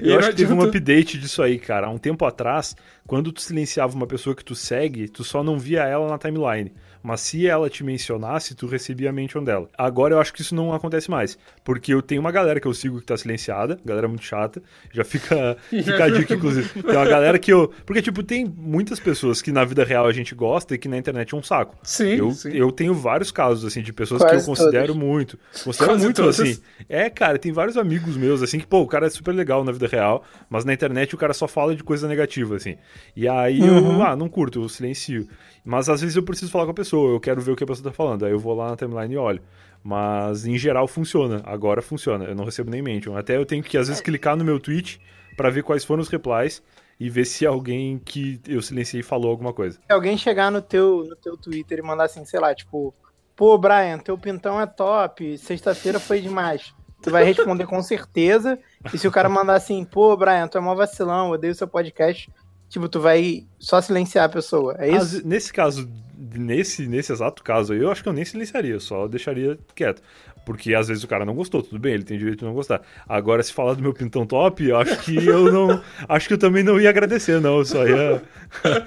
[0.02, 1.86] Eu acho que teve um update disso aí, cara.
[1.86, 2.76] Há um tempo atrás,
[3.06, 6.72] quando tu silenciava uma pessoa que tu segue, tu só não via ela na timeline.
[7.02, 9.68] Mas se ela te mencionasse, tu recebia a mention dela.
[9.76, 11.38] Agora eu acho que isso não acontece mais.
[11.64, 14.62] Porque eu tenho uma galera que eu sigo que tá silenciada, galera muito chata.
[14.92, 16.82] Já fica, fica a dica, inclusive.
[16.82, 17.72] Tem uma galera que eu.
[17.86, 20.98] Porque, tipo, tem muitas pessoas que na vida real a gente gosta e que na
[20.98, 21.76] internet é um saco.
[21.82, 22.50] Sim, Eu, sim.
[22.52, 25.02] eu tenho vários casos, assim, de pessoas Quase que eu considero todas.
[25.02, 25.38] muito.
[25.64, 26.40] Considero Quase muito, todas.
[26.40, 26.58] assim.
[26.88, 29.72] É, cara, tem vários amigos meus, assim, que, pô, o cara é super legal na
[29.72, 32.76] vida real, mas na internet o cara só fala de coisa negativa, assim.
[33.16, 35.26] E aí eu, ah, não curto, eu silencio.
[35.64, 37.66] Mas às vezes eu preciso falar com a pessoa, eu quero ver o que a
[37.66, 38.24] pessoa tá falando.
[38.24, 39.42] Aí eu vou lá na timeline e olho.
[39.82, 42.24] Mas em geral funciona, agora funciona.
[42.24, 43.16] Eu não recebo nem mention.
[43.16, 45.00] Até eu tenho que, às vezes, clicar no meu tweet
[45.36, 46.62] pra ver quais foram os replies
[46.98, 49.78] e ver se alguém que eu silenciei falou alguma coisa.
[49.78, 52.94] Se alguém chegar no teu, no teu Twitter e mandar assim, sei lá, tipo,
[53.34, 56.74] pô, Brian, teu pintão é top, sexta-feira foi demais.
[57.02, 58.58] Tu vai responder com certeza.
[58.92, 62.30] E se o cara mandar assim, pô, Brian, tu é mó vacilão, odeio seu podcast,
[62.70, 64.74] tipo, tu vai só silenciar a pessoa.
[64.78, 65.16] É isso?
[65.18, 65.86] Às- nesse caso,
[66.34, 70.00] nesse, nesse exato caso aí, eu acho que eu nem silenciaria, só deixaria quieto.
[70.46, 72.80] Porque às vezes o cara não gostou, tudo bem, ele tem direito de não gostar.
[73.06, 75.82] Agora, se falar do meu pintão top, eu acho que eu não.
[76.08, 77.58] acho que eu também não ia agradecer, não.
[77.58, 78.22] Eu só ia.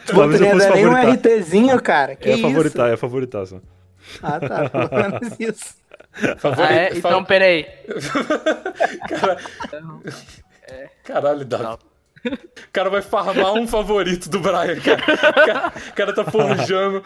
[0.08, 1.32] Pô, Talvez eu não fosse ia dar nem um favoritar.
[1.38, 2.16] RTzinho, cara.
[2.16, 2.42] Que É isso?
[2.42, 3.62] favoritar, é favoritar só.
[4.24, 4.68] Ah, tá.
[4.90, 5.76] Pelo menos isso.
[6.40, 6.98] Favorito- Ah, é?
[6.98, 7.66] Então, peraí.
[9.08, 9.38] Cara...
[11.04, 11.80] Caralho, Dado.
[12.26, 15.74] O cara vai farmar um favorito do Brian, cara.
[15.90, 17.04] O cara, tá forjando.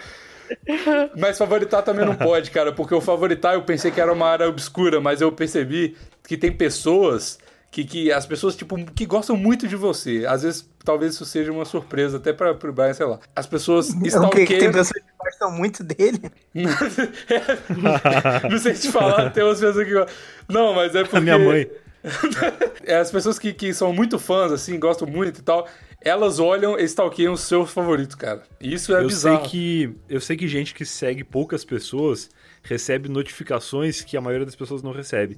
[1.18, 4.48] Mas favoritar também não pode, cara, porque o favoritar eu pensei que era uma área
[4.48, 7.38] obscura, mas eu percebi que tem pessoas
[7.70, 10.26] que, que as pessoas, tipo, que gostam muito de você.
[10.28, 13.20] Às vezes, talvez isso seja uma surpresa até pra, pro Brian, sei lá.
[13.36, 14.46] As pessoas É o que?
[14.46, 16.22] Que tem pessoas que gostam muito dele?
[18.50, 20.16] não sei te falar, tem umas pessoas que gostam.
[20.48, 21.18] Não, mas é porque...
[21.18, 21.70] A minha mãe.
[22.84, 25.67] É, as pessoas que, que são muito fãs, assim, gostam muito e tal,
[26.00, 28.43] elas olham e stalkeiam os seus favoritos, cara.
[28.62, 29.39] Isso é eu bizarro.
[29.41, 32.30] sei que eu sei que gente que segue poucas pessoas
[32.63, 35.38] recebe notificações que a maioria das pessoas não recebe.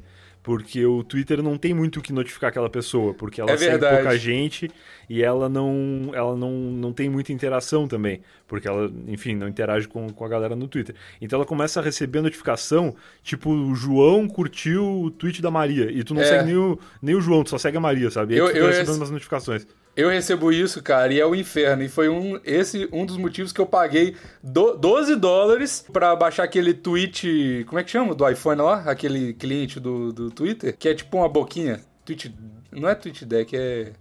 [0.50, 3.70] Porque o Twitter não tem muito o que notificar aquela pessoa, porque ela É segue
[3.70, 3.98] verdade.
[3.98, 4.72] pouca gente
[5.08, 9.88] e ela não ela não, não tem muita interação também, porque ela, enfim, não interage
[9.88, 10.96] com, com a galera no Twitter.
[11.22, 16.04] Então ela começa a receber notificação, tipo, o João curtiu o tweet da Maria, e
[16.04, 16.26] tu não É.
[16.26, 18.34] segue nem o, nem o João, tu só segue a Maria, sabe?
[18.34, 19.68] E aí Eu- tu eu recebendo umas notificações.
[19.96, 21.84] Eu recebo isso, cara, e é o inferno.
[21.84, 26.44] E foi um, esse um dos motivos que eu paguei do, 12 dólares pra baixar
[26.44, 27.66] aquele tweet.
[27.68, 28.16] Como é que chama?
[28.16, 28.84] Do iPhone lá?
[28.86, 31.82] Aquele cliente do, do Twitter, que é tipo uma boquinha.
[32.06, 32.34] Tweet.
[32.72, 33.92] Não é tweet deck, é.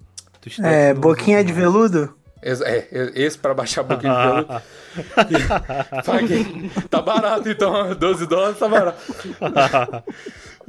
[0.40, 2.14] Twitch É, Deck não- boquinha de veludo?
[2.40, 4.62] É, é, esse pra baixar a boquinha de veludo.
[6.06, 6.70] Paguei.
[6.88, 9.02] Tá barato então, 12 dólares tá barato.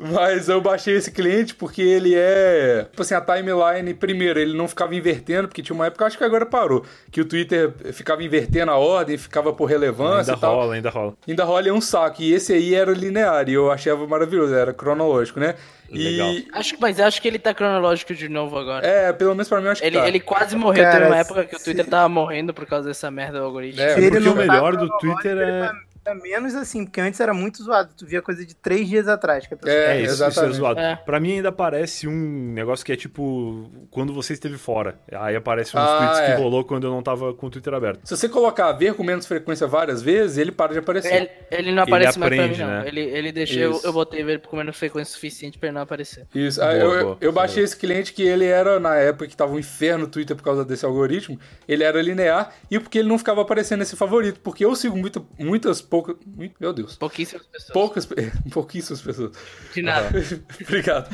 [0.02, 2.86] Mas eu baixei esse cliente porque ele é.
[2.90, 6.24] Tipo assim, a timeline, primeiro, ele não ficava invertendo, porque tinha uma época, acho que
[6.24, 10.56] agora parou, que o Twitter ficava invertendo a ordem, ficava por relevância Ainda e tal.
[10.56, 11.14] rola, ainda rola.
[11.28, 12.22] Ainda rola é um saco.
[12.22, 15.56] E esse aí era linear, e eu achava maravilhoso, era cronológico, né?
[15.92, 16.30] Legal.
[16.32, 16.48] E.
[16.54, 18.86] Acho, que- mas acho que ele tá cronológico de novo agora.
[18.86, 20.08] É, pelo menos pra mim, eu acho que Ele, tá.
[20.08, 20.84] ele quase morreu.
[20.84, 23.46] Cara, Teve uma época que o se- Twitter tava morrendo por causa dessa merda do
[23.46, 23.82] algoritmo.
[23.82, 25.72] É, Se ele porque não o tá melhor do Twitter ele é-
[26.10, 27.90] tá menos assim, porque antes era muito zoado.
[27.98, 29.48] Tu via coisa de três dias atrás.
[29.48, 29.76] Que a pessoa...
[29.76, 30.80] É, É, isso, isso é zoado.
[30.80, 30.96] É.
[30.96, 35.00] Pra mim ainda parece um negócio que é tipo quando você esteve fora.
[35.12, 36.36] Aí aparece uns Ah, tweets é.
[36.36, 38.02] que rolou quando eu não tava com o Twitter aberto.
[38.04, 41.14] Se você colocar ver com menos frequência várias vezes, ele para de aparecer.
[41.14, 42.68] Ele, ele não aparece mais pra mim, aprende, não.
[42.70, 42.88] né?
[42.88, 43.60] Ele, ele deixou.
[43.62, 46.26] Eu, eu botei ele com menos frequência suficiente pra ele não aparecer.
[46.34, 47.18] Isso, Boa, ah, eu, boa.
[47.22, 50.36] eu baixei esse cliente que ele era, na época que tava um inferno no Twitter
[50.36, 54.40] por causa desse algoritmo, ele era linear e porque ele não ficava aparecendo nesse favorito,
[54.40, 55.99] porque eu sigo muito, muitas poucas.
[56.26, 56.96] Muito- Meu Deus.
[56.96, 57.74] Pouquíssimas pessoas.
[57.74, 58.08] Poucas,
[58.52, 59.32] pouquíssimas pessoas.
[59.74, 60.10] De nada.
[60.62, 61.10] Obrigado.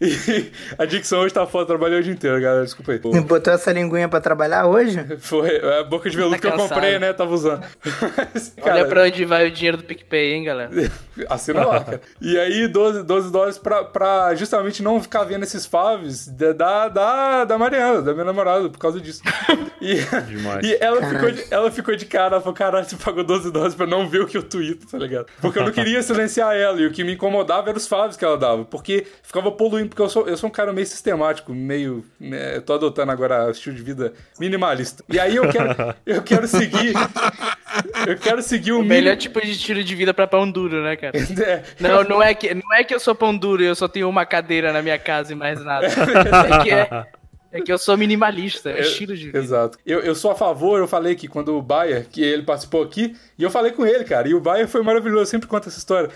[0.00, 2.64] E a dicção hoje tá foda, trabalhei o dia inteiro, galera.
[2.64, 2.98] Desculpa aí.
[2.98, 4.98] Botou essa linguinha pra trabalhar hoje?
[5.18, 7.12] Foi a boca de veludo Tá que eu comprei, né?
[7.12, 7.64] Tava usando.
[8.34, 10.70] Mas, Olha cara, pra onde vai o dinheiro do PicPay, hein, galera?
[11.28, 12.00] Assina lá, cara.
[12.20, 16.88] E aí, 12, 12 dólares pra, pra justamente não ficar vendo esses faves da, da,
[16.88, 19.22] da, da Mariana, da minha namorada, por causa disso.
[19.80, 20.64] E, Demais.
[20.66, 23.74] e ela, ficou de, ela ficou de cara, ela falou, caralho, você pagou 12 dólares
[23.74, 25.26] pra não ver o que eu tweeto, tá ligado?
[25.40, 28.24] Porque eu não queria silenciar ela, e o que me incomodava eram os faves que
[28.24, 32.04] ela dava, porque ficava poluindo, porque eu sou, eu sou um cara meio sistemático, meio...
[32.18, 35.04] né, eu tô adotando agora o estilo de vida minimalista.
[35.08, 36.94] E aí eu quero, eu quero seguir...
[38.06, 38.94] Eu quero seguir o, O mínimo...
[38.94, 41.12] melhor tipo de estilo de vida pra pão duro, né, cara?
[41.40, 43.88] É, Não, não é, que, não é que eu sou pão duro e eu só
[43.88, 45.86] tenho uma cadeira na minha casa e mais nada.
[46.50, 47.06] É que, é,
[47.52, 49.38] é que eu sou minimalista, é estilo de vida.
[49.38, 49.78] Exato.
[49.84, 53.16] Eu, eu sou a favor, eu falei que quando o Bayer, que ele participou aqui,
[53.38, 55.78] e eu falei com ele, cara, e o Bayer foi maravilhoso, eu sempre conta essa
[55.78, 56.10] história.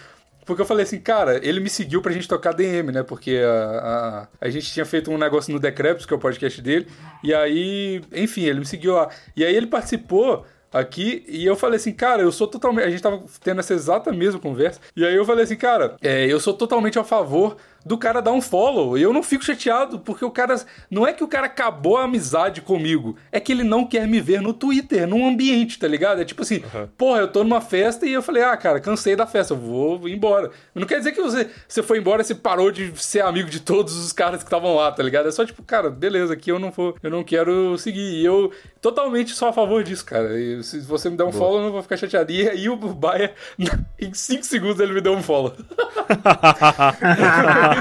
[0.44, 3.03] Porque eu falei assim, cara, ele me seguiu pra gente tocar DM, né?
[3.03, 6.61] Porque a, a, a gente tinha feito um negócio no Decreps, que é o podcast
[6.61, 6.87] dele,
[7.23, 9.09] e aí, enfim, ele me seguiu lá.
[9.35, 10.44] E aí ele participou
[10.75, 12.85] aqui e eu falei assim, cara, eu sou totalmente.
[12.87, 14.81] A gente tava tendo essa exata mesma conversa.
[14.97, 18.33] E aí eu falei assim, cara, é, eu sou totalmente a favor do cara dar
[18.33, 18.97] um follow.
[18.97, 20.55] E eu não fico chateado, porque o cara.
[20.90, 24.20] Não é que o cara acabou a amizade comigo, é que ele não quer me
[24.20, 26.20] ver no Twitter, num ambiente, tá ligado?
[26.20, 26.62] É tipo assim,
[26.97, 30.09] porra, eu tô numa festa e eu falei, ah, cara, cansei da festa, eu vou
[30.09, 30.51] embora.
[30.75, 33.61] Não quer dizer que você, você foi embora e você parou de ser amigo de
[33.61, 35.29] todos os caras que estavam lá, tá ligado?
[35.29, 38.01] É só tipo, cara, beleza, aqui eu não vou, eu não quero seguir.
[38.01, 40.38] E eu totalmente sou a favor disso, cara.
[40.38, 42.31] E se você me der um follow, eu não vou ficar chateado.
[42.31, 43.33] E aí o Baia,
[43.99, 45.55] em 5 segundos, ele me deu um follow.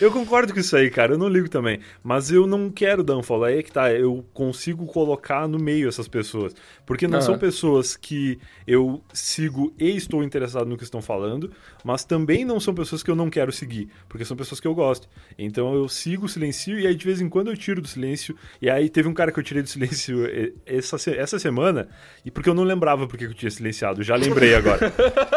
[0.00, 1.14] eu concordo com isso aí, cara.
[1.14, 1.80] Eu não ligo também.
[2.02, 3.44] Mas eu não quero dar unfollow.
[3.44, 3.92] Aí é que tá.
[3.92, 6.54] Eu consigo colocar no meio essas pessoas.
[6.86, 11.52] Porque não são pessoas que eu sigo e estou interessado no que estão falando.
[11.84, 13.88] Mas também não são pessoas que eu não quero seguir.
[14.08, 15.08] Porque são pessoas que eu gosto.
[15.38, 16.78] Então eu sigo, silencio.
[16.78, 18.36] E aí de vez em quando eu tiro do silêncio.
[18.60, 20.18] E aí teve um cara que eu tirei do silêncio
[20.66, 21.88] essa, essa semana.
[22.24, 24.02] E porque eu não lembrava porque que eu tinha silenciado.
[24.02, 24.92] Já lembrei agora.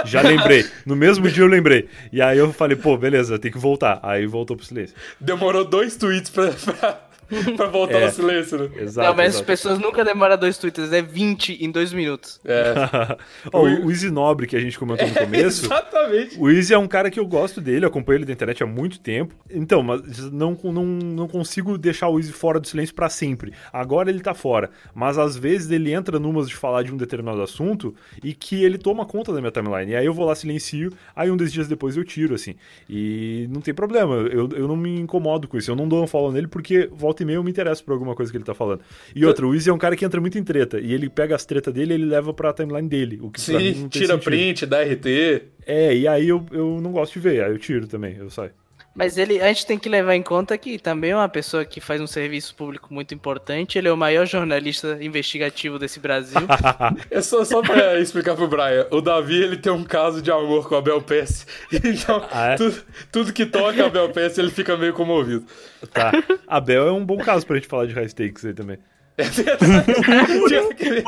[0.05, 0.65] Já lembrei.
[0.85, 1.87] No mesmo dia eu lembrei.
[2.11, 3.99] E aí eu falei, pô, beleza, tem que voltar.
[4.03, 4.95] Aí voltou pro silêncio.
[5.19, 7.01] Demorou dois tweets pra, pra,
[7.55, 8.05] pra voltar É.
[8.05, 8.69] ao silêncio, né?
[8.77, 9.07] Exato.
[9.07, 9.45] não, mas as exato.
[9.47, 12.39] pessoas nunca demoram dois twitters, é 20 em dois minutos.
[12.45, 12.73] É.
[13.53, 15.65] Ó, o, o Easy Nobre que a gente comentou no começo.
[15.65, 16.37] Exatamente.
[16.39, 18.99] O Easy é um cara que eu gosto dele, acompanho ele da internet há muito
[18.99, 19.33] tempo.
[19.49, 23.53] Então, mas não, não, não consigo deixar o Easy fora do silêncio pra sempre.
[23.71, 24.69] Agora ele tá fora.
[24.93, 28.77] Mas às vezes ele entra numas de falar de um determinado assunto e que ele
[28.77, 29.91] toma conta da minha timeline.
[29.91, 32.55] E aí eu vou lá, silencio, aí um desses dias depois eu tiro, assim.
[32.89, 35.71] E não tem problema, eu, eu não me incomodo com isso.
[35.71, 38.15] Eu não dou um follow nele porque volta e meia eu me interesso por alguma
[38.15, 38.81] coisa que ele tá falando.
[39.15, 40.79] E outra, o Easy é um cara que entra muito em treta.
[40.79, 43.19] E ele pega as tretas dele e ele leva pra timeline dele.
[43.21, 44.19] O que Sim, tira sentido.
[44.19, 45.43] print, dá RT.
[45.65, 48.51] É, e aí eu, eu não gosto de ver, aí eu tiro também, eu saio.
[48.93, 51.79] Mas ele, a gente tem que levar em conta que também é uma pessoa que
[51.79, 53.77] faz um serviço público muito importante.
[53.77, 56.41] Ele é o maior jornalista investigativo desse Brasil.
[57.09, 60.67] É só, só pra explicar pro Brian, o Davi ele tem um caso de amor
[60.67, 61.45] com a Bel Pesce.
[61.71, 62.55] Então, Ah, é?
[62.57, 65.45] tudo, tudo que toca a Bel Pesce, ele fica meio comovido.
[65.93, 66.11] Tá.
[66.45, 68.77] A Bel é um bom caso pra gente falar de high stakes aí também.
[69.17, 69.23] É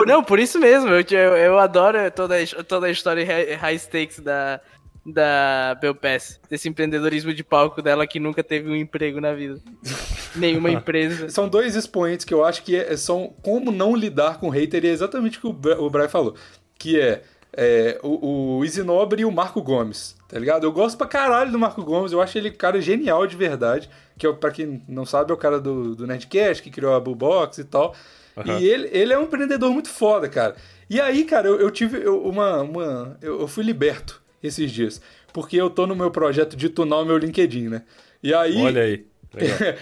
[0.06, 0.90] Não, por isso mesmo.
[0.90, 3.26] Eu, eu, eu adoro toda, a- toda a história
[3.58, 4.60] high stakes da,
[5.06, 6.40] da Belpass.
[6.50, 9.60] Desse empreendedorismo de palco dela que nunca teve um emprego na vida.
[10.36, 11.30] Nenhuma empresa.
[11.30, 14.88] São dois expoentes que eu acho que é- são como não lidar com hater, e
[14.88, 16.36] é exatamente o que o Bra- o Brian falou.
[16.80, 17.22] Que é,
[17.56, 20.64] é, o, o Easy Nobre e o Marco Gomes, tá ligado?
[20.66, 23.90] Eu gosto pra caralho do Marco Gomes, eu acho ele um cara genial de verdade.
[24.18, 27.00] Que, é, pra quem não sabe, é o cara do, do Nerdcast, que criou a
[27.00, 27.94] Bullbox e tal.
[28.38, 28.58] Aham.
[28.60, 30.56] E ele, ele é um empreendedor muito foda, cara.
[30.90, 32.62] E aí, cara, eu, eu tive eu- uma.
[32.64, 35.02] uma eu, eu fui liberto esses dias.
[35.32, 37.84] Porque eu tô no meu projeto de tunar o meu LinkedIn, né?
[38.22, 38.58] E aí.
[38.62, 39.06] Olha aí.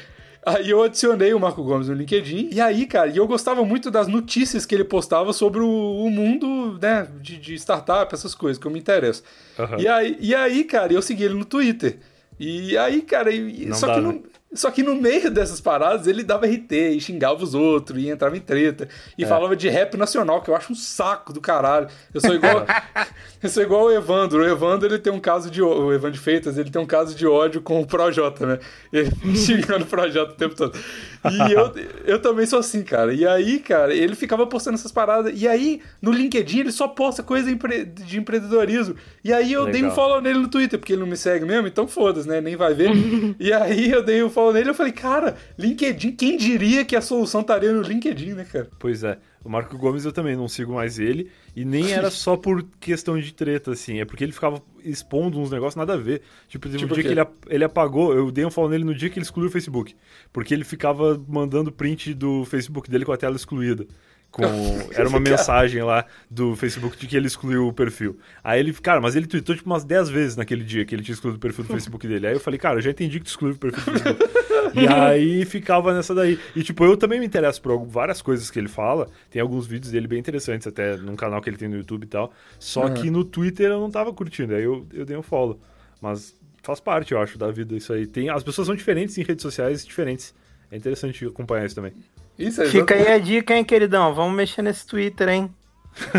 [0.43, 2.49] Aí eu adicionei o Marco Gomes no LinkedIn.
[2.51, 6.09] E aí, cara, e eu gostava muito das notícias que ele postava sobre o, o
[6.09, 9.21] mundo, né, de, de startup, essas coisas que eu me interesso.
[9.59, 9.79] Aham.
[9.79, 11.99] E, aí, e aí, cara, eu segui ele no Twitter.
[12.39, 14.19] E aí, cara, e- Não só, dá, que né?
[14.53, 18.35] Só que no meio dessas paradas ele dava RT e xingava os outros e entrava
[18.35, 18.87] em treta.
[19.17, 19.27] E É.
[19.27, 21.87] falava de rap nacional, que eu acho um saco do caralho.
[22.13, 22.65] Eu sou igual,
[23.41, 24.39] eu sou igual o Evandro.
[24.41, 25.61] O Evandro, ele tem um caso de...
[25.61, 28.59] O Evandro Feitas, ele tem um caso de ódio com o Projota, né?
[28.91, 30.77] Ele xingando o Projota o tempo todo.
[31.23, 31.71] E eu,
[32.05, 33.13] eu também sou assim, cara.
[33.13, 35.31] E aí, cara, ele ficava postando essas paradas.
[35.39, 38.95] E aí, no LinkedIn, ele só posta coisa de empreendedorismo.
[39.23, 39.95] E aí eu dei um Legal.
[39.95, 42.41] follow nele no Twitter, porque ele não me segue mesmo, então foda-se, né?
[42.41, 42.91] Nem vai ver.
[43.39, 46.95] e aí eu dei um follow nele e eu falei, cara, LinkedIn, quem diria que
[46.95, 48.69] a solução estaria no LinkedIn, né, cara?
[48.79, 49.17] Pois é.
[49.43, 51.29] O Marco Gomes eu também não sigo mais ele.
[51.55, 53.99] E nem era só por questão de treta, assim.
[53.99, 56.21] É porque ele ficava expondo uns negócios nada a ver.
[56.47, 58.13] Tipo, teve Tipo um dia que ele, ele apagou.
[58.13, 59.95] Eu dei um follow nele no dia que ele excluiu o Facebook.
[60.31, 63.87] Porque ele ficava mandando print do Facebook dele com a tela excluída.
[64.31, 64.43] Com,
[64.95, 68.17] era uma mensagem lá do Facebook de que ele excluiu o perfil.
[68.41, 71.13] Aí ele, cara, mas ele tweetou tipo umas 10 vezes naquele dia que ele tinha
[71.13, 72.27] excluído o perfil do Facebook dele.
[72.27, 74.29] Aí eu falei, cara, eu já entendi que tu excluiu o perfil do Facebook.
[74.79, 76.39] e aí ficava nessa daí.
[76.55, 79.09] E tipo, eu também me interesso por várias coisas que ele fala.
[79.29, 82.07] Tem alguns vídeos dele bem interessantes, até num canal que ele tem no YouTube e
[82.07, 82.33] tal.
[82.57, 82.93] Só Uhum.
[82.93, 84.55] que no Twitter eu não tava curtindo.
[84.55, 85.59] Aí eu, eu dei um follow.
[86.01, 88.07] Mas faz parte, eu acho, da vida isso aí.
[88.07, 90.33] Tem, as pessoas são diferentes em redes sociais diferentes.
[90.71, 91.93] É interessante acompanhar isso também.
[92.39, 94.13] Isso é Fica aí a dica, hein, queridão?
[94.13, 95.53] Vamos mexer nesse Twitter, hein?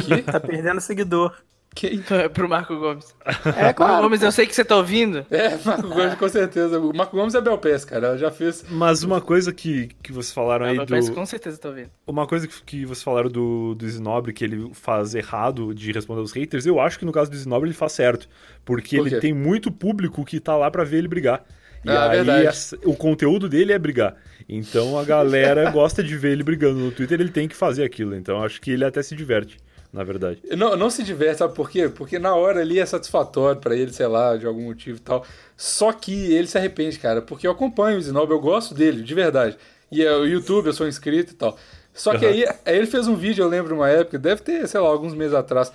[0.04, 0.22] Que?
[0.22, 1.34] Tá perdendo seguidor.
[1.74, 2.02] Que-
[2.34, 3.14] Pro Marco Gomes.
[3.56, 4.02] É, Marco claro.
[4.02, 5.24] Gomes, eu sei que você tá ouvindo.
[5.30, 6.78] É, Marco Gomes, com certeza.
[6.78, 8.08] O Marco Gomes é Belpes, cara.
[8.08, 8.62] Ela já fez.
[8.68, 10.90] Mas uma coisa que, que vocês falaram aí Ah, do.
[10.94, 11.88] mas com certeza tá ouvindo.
[12.06, 16.20] Uma coisa que, que vocês falaram do, do Zinobre, que ele faz errado de responder
[16.20, 18.28] aos haters, eu acho que no caso do Zinobre ele faz certo.
[18.66, 21.42] Porque Por ele tem muito público que tá lá pra ver ele brigar.
[21.84, 22.58] E Ah, aí verdade.
[22.84, 24.16] o conteúdo dele é brigar.
[24.48, 28.14] Então a galera gosta de ver ele brigando no Twitter, ele tem que fazer aquilo.
[28.14, 29.56] Então acho que ele até se diverte,
[29.92, 30.40] na verdade.
[30.56, 31.88] Não, não se diverte, sabe por quê?
[31.88, 35.24] Porque na hora ali é satisfatório pra ele, sei lá, de algum motivo e tal.
[35.56, 39.14] Só que ele se arrepende, cara, porque eu acompanho o Zinob, eu gosto dele, de
[39.14, 39.56] verdade.
[39.90, 41.58] E é o YouTube, eu sou inscrito e tal.
[41.92, 42.34] Só que Aham.
[42.34, 45.14] aí, aí ele fez um vídeo, eu lembro, uma época, deve ter, sei lá, alguns
[45.14, 45.70] meses atrás,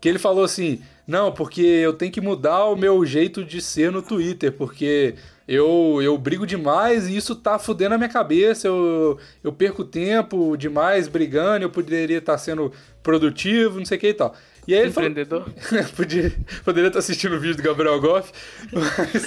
[0.00, 3.90] que ele falou assim: Não, porque eu tenho que mudar o meu jeito de ser
[3.90, 5.16] no Twitter, porque
[5.48, 10.56] eu, eu brigo demais e isso tá fudendo a minha cabeça, eu, eu perco tempo
[10.56, 14.34] demais brigando, eu poderia estar sendo produtivo, não sei o que e tal.
[14.66, 15.44] E aí ele falou, Empreendedor.
[15.94, 16.32] Podia,
[16.64, 18.32] poderia estar assistindo o vídeo do Gabriel Goff.
[18.72, 19.26] Mas...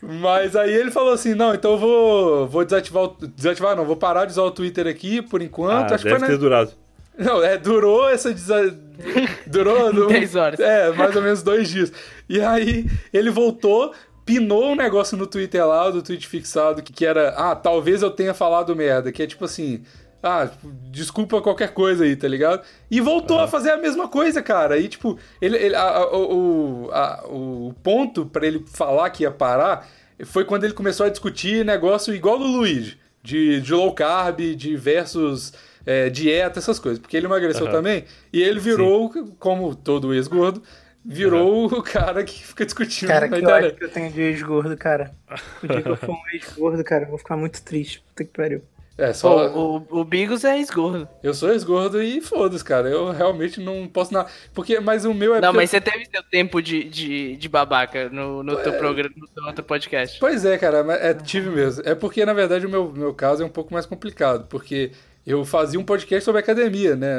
[0.00, 3.02] mas aí ele falou assim: não, então eu vou, vou desativar.
[3.04, 5.92] o- Desativar, não, vou parar de usar o Twitter aqui por enquanto.
[5.92, 6.38] Ah, Acho que deve foi ter na...
[6.38, 6.72] durado.
[7.18, 8.32] Não, é, durou essa.
[8.32, 8.70] Desa...
[9.46, 9.92] Durou.
[9.92, 10.60] no- 10 horas.
[10.60, 11.92] É, mais ou menos dois dias.
[12.28, 13.92] E aí ele voltou.
[14.24, 18.10] Pinou um negócio no Twitter lá, do tweet fixado, que, que era, ah, talvez eu
[18.10, 19.84] tenha falado merda, que é tipo assim,
[20.20, 20.48] ah,
[20.90, 22.60] desculpa qualquer coisa aí, tá ligado?
[22.90, 24.78] E voltou a fazer a mesma coisa, cara.
[24.78, 29.30] E tipo, ele, ele- a- a- o, a- o ponto pra ele falar que ia
[29.30, 29.86] parar
[30.24, 34.76] foi quando ele começou a discutir negócio igual do Luigi, de, de low carb, de
[34.76, 35.52] versus
[35.86, 36.98] é, dieta, essas coisas.
[36.98, 37.72] Porque ele emagreceu Aham.
[37.76, 40.62] também, e ele virou, como todo ex-gordo,
[41.04, 43.64] virou o cara que fica discutindo Cara, na que internet.
[43.66, 45.14] ódio que eu tenho de ex-gordo, cara.
[45.62, 48.00] O dia que eu for um ex-gordo, cara, eu vou ficar muito triste.
[48.00, 48.62] Puta que pariu.
[48.98, 49.48] É, só.
[49.54, 51.06] o, o Bigos é esgordo.
[51.22, 52.88] Eu sou ex-gordo e foda-se, cara.
[52.88, 54.30] Eu realmente não posso nada.
[54.54, 58.08] Porque, mas o meu é Não, mas você teve seu tempo de, de, de babaca
[58.08, 60.18] no, no teu programa, no teu outro podcast.
[60.18, 61.82] Pois é, cara, mas é, tive mesmo.
[61.84, 64.92] É porque, na verdade, o meu, meu caso é um pouco mais complicado, porque
[65.26, 67.16] eu fazia um podcast sobre academia, né?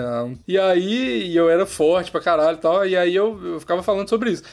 [0.48, 4.08] E aí eu era forte pra caralho e tal, e aí eu, eu ficava falando
[4.10, 4.44] sobre isso.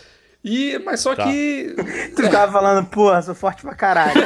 [0.45, 1.25] E, mas só Tá.
[1.25, 1.75] que.
[2.15, 4.21] Tu ficava falando, porra, sou forte pra caralho.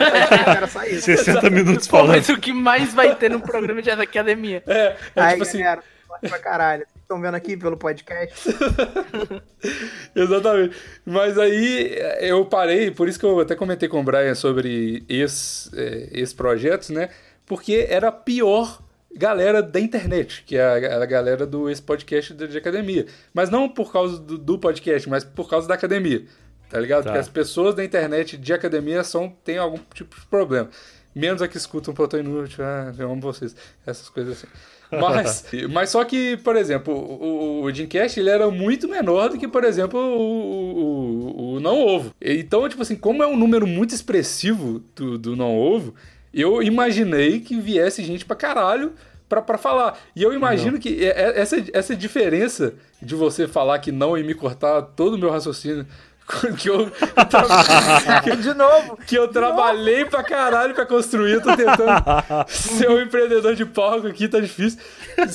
[0.56, 1.02] Era só isso.
[1.02, 2.16] 60 minutos Pô, falando.
[2.16, 4.60] mas o que mais vai ter no programa de academia?
[4.66, 5.58] É, é Aí, tipo assim.
[5.58, 6.82] galera, forte pra caralho.
[6.86, 8.48] Vocês estão vendo aqui pelo podcast?
[10.14, 10.76] Exatamente.
[11.06, 15.70] Mas aí eu parei, por isso que eu até comentei com o Brian sobre esses,
[15.74, 17.08] é, esses projetos, né?
[17.46, 18.80] Porque era pior
[19.18, 23.06] galera da internet, que é a, a galera do esse podcast de, de academia.
[23.34, 26.24] Mas não por causa do, do podcast, mas por causa da academia.
[26.70, 27.04] Tá ligado?
[27.04, 27.10] Tá.
[27.10, 30.70] Porque as pessoas da internet de academia são, têm algum tipo de problema.
[31.14, 33.56] Menos a que escutam Plantão Inútil, ah, eu amo vocês.
[33.84, 34.46] Essas coisas assim.
[34.90, 39.36] Mas, mas só que, por exemplo, o, o, o Dreamcast ele era muito menor do
[39.36, 42.14] que, por exemplo, o, o, o Não Ovo.
[42.18, 45.94] Então, tipo assim, como é um número muito expressivo do, do Não Ovo,
[46.32, 48.92] eu imaginei que viesse gente pra caralho
[49.28, 49.98] pra, pra falar.
[50.16, 54.22] E eu imagino que é- é- essa, essa diferença de você falar que não e
[54.24, 55.86] me cortar todo o meu raciocínio.
[56.60, 56.90] Que eu,
[58.22, 58.98] que, De novo.
[59.06, 61.88] que eu trabalhei pra caralho pra construir, eu tô tentando
[62.48, 64.78] ser um empreendedor de palco aqui, tá difícil.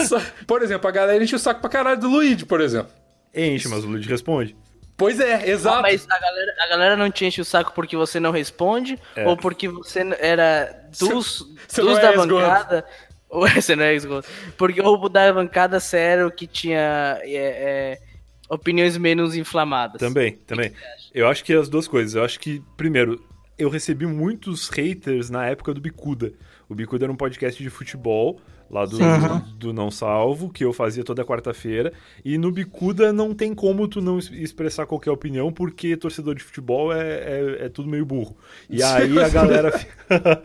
[0.08, 2.92] Só- por exemplo, a galera enche o saco pra caralho do Luigi, por exemplo.
[3.34, 4.56] Enche, mas o Luigi responde.
[4.96, 5.78] Pois é, exato.
[5.78, 9.00] Ah, mas a galera, a galera não te enche o saco porque você não responde?
[9.16, 9.28] É.
[9.28, 12.86] Ou porque você era dos, você dos da é bancada?
[13.30, 14.28] Ou você não é ex-gordo?
[14.56, 18.02] Porque o da bancada sério que tinha é, é,
[18.48, 20.00] opiniões menos inflamadas.
[20.00, 20.72] Também, também.
[21.12, 22.14] Eu acho que é as duas coisas.
[22.14, 23.20] Eu acho que, primeiro,
[23.58, 26.32] eu recebi muitos haters na época do Bicuda.
[26.70, 28.98] O Bicuda era um podcast de futebol, lá do,
[29.58, 31.94] do Não Salvo, que eu fazia toda quarta-feira.
[32.26, 36.44] E no Bicuda não tem como tu não es- expressar qualquer opinião, porque torcedor de
[36.44, 38.36] futebol é, é, é tudo meio burro.
[38.70, 39.72] E aí a galera.
[39.78, 39.94] fica-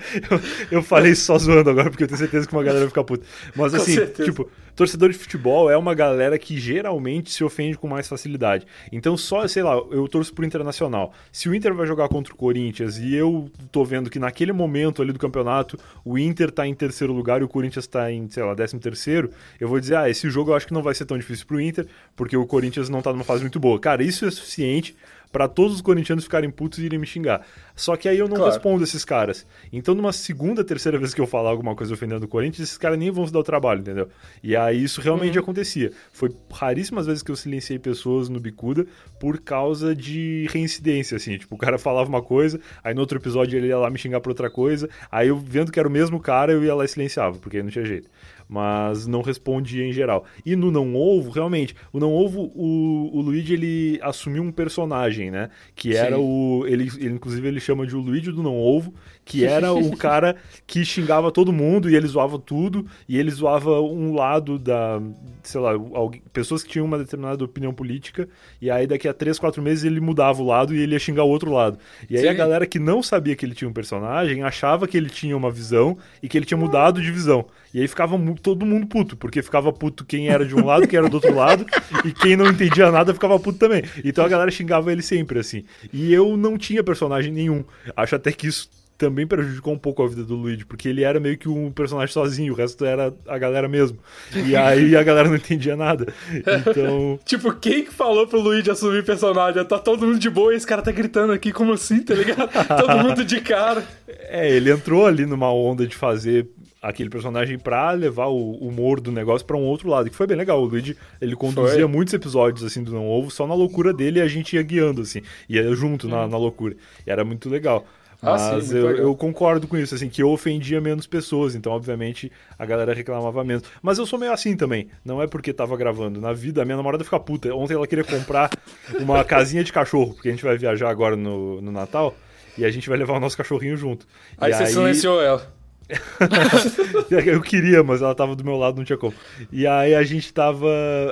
[0.70, 2.88] eu, eu falei isso só zoando agora, porque eu tenho certeza que uma galera vai
[2.88, 3.24] ficar puta.
[3.56, 8.06] Mas assim, tipo, torcedor de futebol é uma galera que geralmente se ofende com mais
[8.06, 8.64] facilidade.
[8.92, 11.12] Então, só, sei lá, eu torço pro Internacional.
[11.32, 15.02] Se o Inter vai jogar contra o Corinthians e eu tô vendo que naquele momento
[15.02, 18.44] ali do campeonato o Inter tá em terceiro lugar e o Corinthians tá em, sei
[18.44, 21.06] lá, décimo terceiro, eu vou dizer, ah, esse jogo eu acho que não vai ser
[21.06, 23.80] tão difícil pro Inter, porque o Corinthians não tá numa fase muito boa.
[23.80, 24.94] Cara, isso é suficiente
[25.30, 27.46] pra todos os corintianos ficarem putos e irem me xingar.
[27.76, 28.52] Só que aí eu não Claro.
[28.52, 29.46] respondo esses caras.
[29.72, 32.98] Então, numa segunda, terceira vez que eu falar alguma coisa ofendendo o Corinthians, esses caras
[32.98, 34.08] nem vão se dar o trabalho, entendeu?
[34.42, 35.92] E aí isso realmente acontecia.
[36.12, 38.86] Foi raríssimas vezes que eu silenciei pessoas no Bicuda
[39.20, 41.38] por causa de reincidência, assim.
[41.38, 44.20] Tipo, o cara falava uma coisa, aí no outro episódio ele ia lá me xingar
[44.20, 46.88] por outra coisa, aí eu vendo que era o mesmo cara, eu ia lá e
[46.88, 48.08] silenciava, porque aí não tinha jeito.
[48.48, 50.24] Mas não respondia em geral.
[50.44, 55.17] E no Não Ovo, realmente, o Não Ovo, o, o Luigi, ele assumiu um personagem,
[55.30, 55.50] né?
[55.74, 56.22] Que era Sim.
[56.22, 56.64] o.
[56.66, 58.94] Ele, ele, inclusive, ele chama de o Luigi do Não Ovo,
[59.28, 60.36] que era o cara
[60.66, 65.00] que xingava todo mundo e ele zoava tudo, e ele zoava um lado da.
[65.42, 68.28] Sei lá, alguém, pessoas que tinham uma determinada opinião política,
[68.60, 71.24] e aí daqui a três, quatro meses ele mudava o lado e ele ia xingar
[71.24, 71.78] o outro lado.
[72.08, 72.28] E aí Sim.
[72.28, 75.50] a galera que não sabia que ele tinha um personagem achava que ele tinha uma
[75.50, 77.46] visão e que ele tinha mudado de visão.
[77.72, 80.98] E aí ficava todo mundo puto, porque ficava puto quem era de um lado, quem
[80.98, 81.66] era do outro lado,
[82.04, 83.82] e quem não entendia nada ficava puto também.
[84.02, 85.64] Então a galera xingava ele sempre, assim.
[85.92, 87.62] E eu não tinha personagem nenhum.
[87.94, 91.20] Acho até que isso também prejudicou um pouco a vida do Luigi, porque ele era
[91.20, 93.96] meio que um personagem sozinho, o resto era a galera mesmo.
[94.34, 96.12] E aí a galera não entendia nada.
[96.34, 97.18] Então.
[97.24, 99.64] Tipo, quem que falou pro Luigi assumir personagem?
[99.64, 102.50] Tá todo mundo de boa e esse cara tá gritando aqui, como assim, tá ligado?
[102.76, 103.86] todo mundo de cara.
[104.08, 106.48] É, ele entrou ali numa onda de fazer
[106.82, 110.36] aquele personagem pra levar o humor do negócio pra um outro lado, que foi bem
[110.36, 110.60] legal.
[110.60, 111.86] O Luigi, ele conduzia Foi.
[111.86, 115.02] muitos episódios, assim, do Não Ovo, só na loucura dele e a gente ia guiando,
[115.02, 116.76] assim, ia junto na, na loucura.
[117.06, 117.86] E era muito legal.
[118.20, 121.54] Ah, sim, Mas muito eu, eu concordo com isso, assim, que eu ofendia menos pessoas,
[121.54, 123.62] então, obviamente, a galera reclamava menos.
[123.80, 126.20] Mas eu sou meio assim também, não é porque tava gravando.
[126.20, 127.54] Na vida, a minha namorada fica puta.
[127.54, 128.50] Ontem ela queria comprar
[128.98, 132.14] uma casinha de cachorro, porque a gente vai viajar agora no, no Natal,
[132.56, 134.06] e a gente vai levar o nosso cachorrinho junto.
[134.36, 135.57] Aí E você silenciou ela.
[137.26, 139.14] eu queria, mas ela tava do meu lado, não tinha como.
[139.50, 140.68] E aí a gente tava.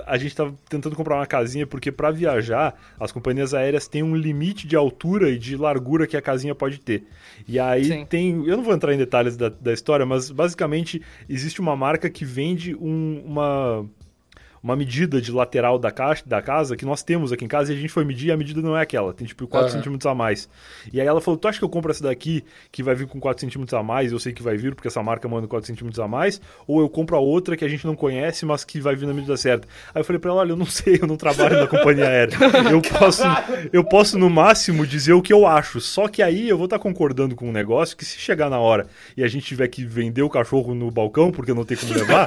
[0.06, 4.14] A gente tava tentando comprar uma casinha, porque pra viajar, as companhias aéreas têm um
[4.14, 7.04] limite de altura e de largura que a casinha pode ter.
[7.48, 8.06] E aí Sim.
[8.06, 8.46] tem.
[8.46, 12.24] Eu não vou entrar em detalhes da, da história, mas basicamente existe uma marca que
[12.24, 13.86] vende um- uma.
[14.66, 17.76] Uma medida de lateral da, caixa, da casa que nós temos aqui em casa e
[17.76, 19.78] a gente foi medir e a medida não é aquela, tem tipo 4 Aham.
[19.78, 20.48] centímetros a mais.
[20.92, 22.42] E aí ela falou: Tu acha que eu compro essa daqui
[22.72, 24.10] que vai vir com 4 centímetros a mais?
[24.10, 26.40] Eu sei que vai vir porque essa marca manda 4 centímetros a mais.
[26.66, 29.14] Ou eu compro a outra que a gente não conhece, mas que vai vir na
[29.14, 29.68] medida certa.
[29.94, 32.36] Aí eu falei pra ela: Olha, eu não sei, eu não trabalho na companhia aérea.
[32.68, 33.22] Eu posso,
[33.72, 35.80] eu posso no máximo dizer o que eu acho.
[35.80, 38.88] Só que aí eu vou estar concordando com um negócio que se chegar na hora
[39.16, 42.26] e a gente tiver que vender o cachorro no balcão porque não tem como levar,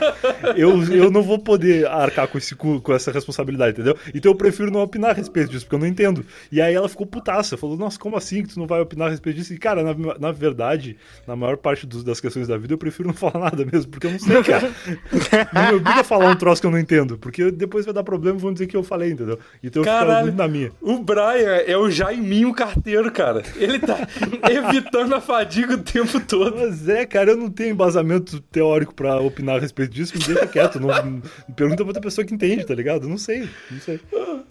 [0.55, 3.95] eu, eu não vou poder arcar com, esse, com essa responsabilidade, entendeu?
[4.13, 6.25] Então eu prefiro não opinar a respeito disso, porque eu não entendo.
[6.51, 9.11] E aí ela ficou putaça, falou, nossa, como assim que tu não vai opinar a
[9.11, 9.53] respeito disso?
[9.53, 13.07] E cara, na, na verdade, na maior parte dos- das questões da vida, eu prefiro
[13.07, 14.71] não falar nada mesmo, porque eu não sei, cara.
[15.53, 18.03] não me obriga a falar um troço que eu não entendo, porque depois vai dar
[18.03, 19.39] problema e vão dizer que eu falei, entendeu?
[19.63, 20.25] Então eu fico Caralho.
[20.27, 20.71] muito na minha.
[20.81, 23.43] O Brian é o Jaiminho carteiro, cara.
[23.55, 23.97] Ele tá
[24.49, 26.55] evitando a fadiga o tempo todo.
[26.57, 30.47] Mas é, cara, eu não tenho embasamento teórico pra opinar a respeito disso, me deixa
[30.47, 30.79] quieto.
[30.79, 31.21] Não, não-
[31.55, 33.07] pergunta pra outra pessoa que entende, tá ligado?
[33.07, 33.99] Não sei, não sei.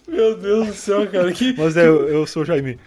[0.07, 1.31] Meu Deus do céu, cara.
[1.31, 2.77] Que, Mas é, eu, eu sou o Jaime.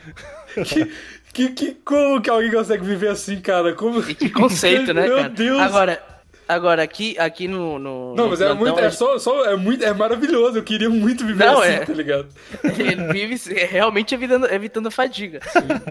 [0.65, 0.89] que,
[1.33, 3.73] que, que- como que alguém consegue viver assim, cara?
[3.75, 4.01] Como...
[4.09, 5.29] E que conceito, né, Meu cara?
[5.31, 5.61] Deus.
[5.61, 6.03] Agora,
[6.47, 8.15] agora aqui, aqui no, no.
[8.15, 10.59] Não, no mas é plantão, muito, a é gente- só, só, é muito, é maravilhoso.
[10.59, 11.79] Eu queria muito viver Não, assim, é.
[11.81, 12.27] tá ligado?
[12.65, 15.41] Ele vive se- realmente evitando, evitando fadiga.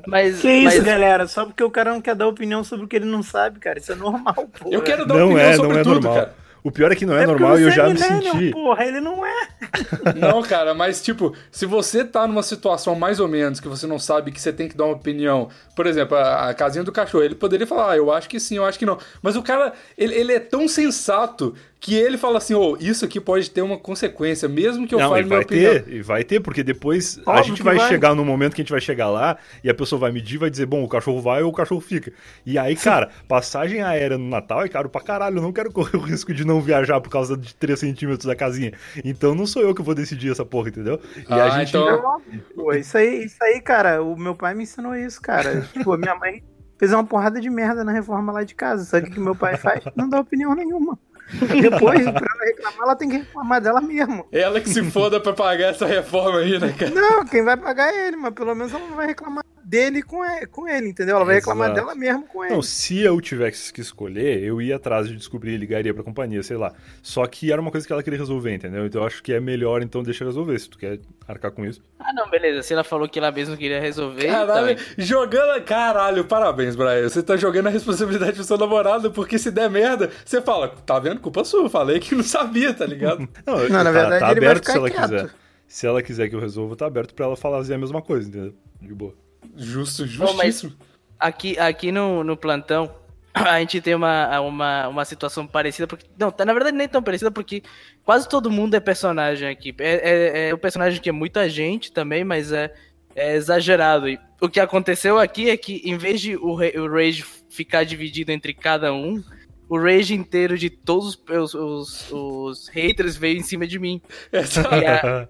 [0.06, 1.28] Mas, Que isso, mas galera?
[1.28, 3.80] Só porque o cara não quer dar opinião sobre o que ele não sabe, cara.
[3.80, 4.70] Isso é normal, pô.
[4.72, 6.14] Eu quero dar Não opinião é, sobre não é tudo, normal.
[6.14, 6.36] cara.
[6.64, 8.52] O pior é que não é, É normal e eu já é me senti.
[8.52, 9.48] Porra, ele não é.
[10.16, 13.98] Não, cara, mas tipo, se você tá numa situação mais ou menos que você não
[13.98, 17.24] sabe que você tem que dar uma opinião, por exemplo, a, a casinha do cachorro,
[17.24, 18.98] ele poderia falar, ah, eu acho que sim, eu acho que não.
[19.22, 23.20] Mas o cara, ele, ele é tão sensato que ele fala assim, ô, isso aqui
[23.20, 25.74] pode ter uma consequência, mesmo que eu Não, fale e minha vai opinião.
[25.82, 27.90] ter, e vai ter, porque depois a Óbvio gente que vai, vai.
[27.90, 30.38] chegar no momento que a gente vai chegar lá e a pessoa vai medir e
[30.38, 32.14] vai dizer, bom, o cachorro vai ou o cachorro fica.
[32.46, 35.98] E aí, cara, passagem aérea no Natal é caro pra caralho, eu não quero correr
[35.98, 38.74] o risco de não viajar por causa de 3 centímetros da casinha.
[39.04, 41.00] Então não sou eu que vou decidir essa porra, entendeu?
[41.18, 42.22] E Ah, a gente então-
[42.54, 45.62] Pô, isso aí, isso aí, cara, o meu pai me ensinou isso, cara.
[45.74, 46.44] tipo, a minha mãe
[46.78, 48.86] fez uma porrada de merda na reforma lá de casa.
[48.86, 49.84] Sabe o que meu pai faz?
[49.96, 50.98] Não dá opinião nenhuma.
[51.62, 54.28] Depois, pra ela reclamar, ela tem que reclamar dela mesmo.
[54.32, 56.92] Ela que se foda pra pagar essa reforma aí, né, cara?
[56.92, 60.24] Não, quem vai pagar é ele, mas pelo menos ela não vai reclamar dele com
[60.26, 61.16] ele, com ele entendeu?
[61.16, 61.80] Ela vai reclamar Exato.
[61.88, 62.54] dela mesmo com ele.
[62.54, 66.58] Não, se eu tivesse que escolher, eu ia atrás de descobrir, ligaria pra companhia, sei
[66.58, 66.74] lá.
[67.02, 68.86] Só que era uma coisa que ela queria resolver, entendeu?
[68.86, 71.82] Então eu acho que é melhor, então deixa resolver, se tu quer arcar com isso.
[71.98, 72.62] Ah, não, beleza.
[72.64, 74.28] Se ela falou que ela mesmo queria resolver.
[74.28, 75.64] Caralho, então- jogando.
[75.64, 77.08] Caralho, parabéns, Brian.
[77.08, 81.00] Você tá jogando a responsabilidade pro seu namorado, porque se der merda, você fala, tá
[81.00, 81.22] vendo?
[81.22, 81.70] Culpa sua.
[81.70, 83.20] Falei que não sabia, tá ligado?
[83.48, 85.02] Não, Não, na tá, verdade, tá ele vai aberto se ela quieto.
[85.04, 85.30] quiser.
[85.68, 88.54] Se ela quiser que eu resolva, tá aberto pra ela fazer a mesma coisa, entendeu?
[88.82, 89.14] De boa.
[89.56, 90.74] Justo, Bom, justíssimo.
[91.20, 92.94] aqui, aqui no, no plantão,
[93.34, 96.06] a gente tem uma, uma, uma situação parecida, porque.
[96.18, 97.64] Não, tá, na verdade nem tão parecida, porque
[98.04, 99.74] quase todo mundo é personagem aqui.
[99.80, 102.74] É, é, é um personagem que é muita gente também, mas é,
[103.16, 104.08] é exagerado.
[104.10, 108.32] E o que aconteceu aqui é que, em vez de o, o Rage ficar dividido
[108.32, 109.24] entre cada um,
[109.70, 114.02] o Rage inteiro de todos os, os, os haters veio em cima de mim.
[114.32, 115.30] Essa-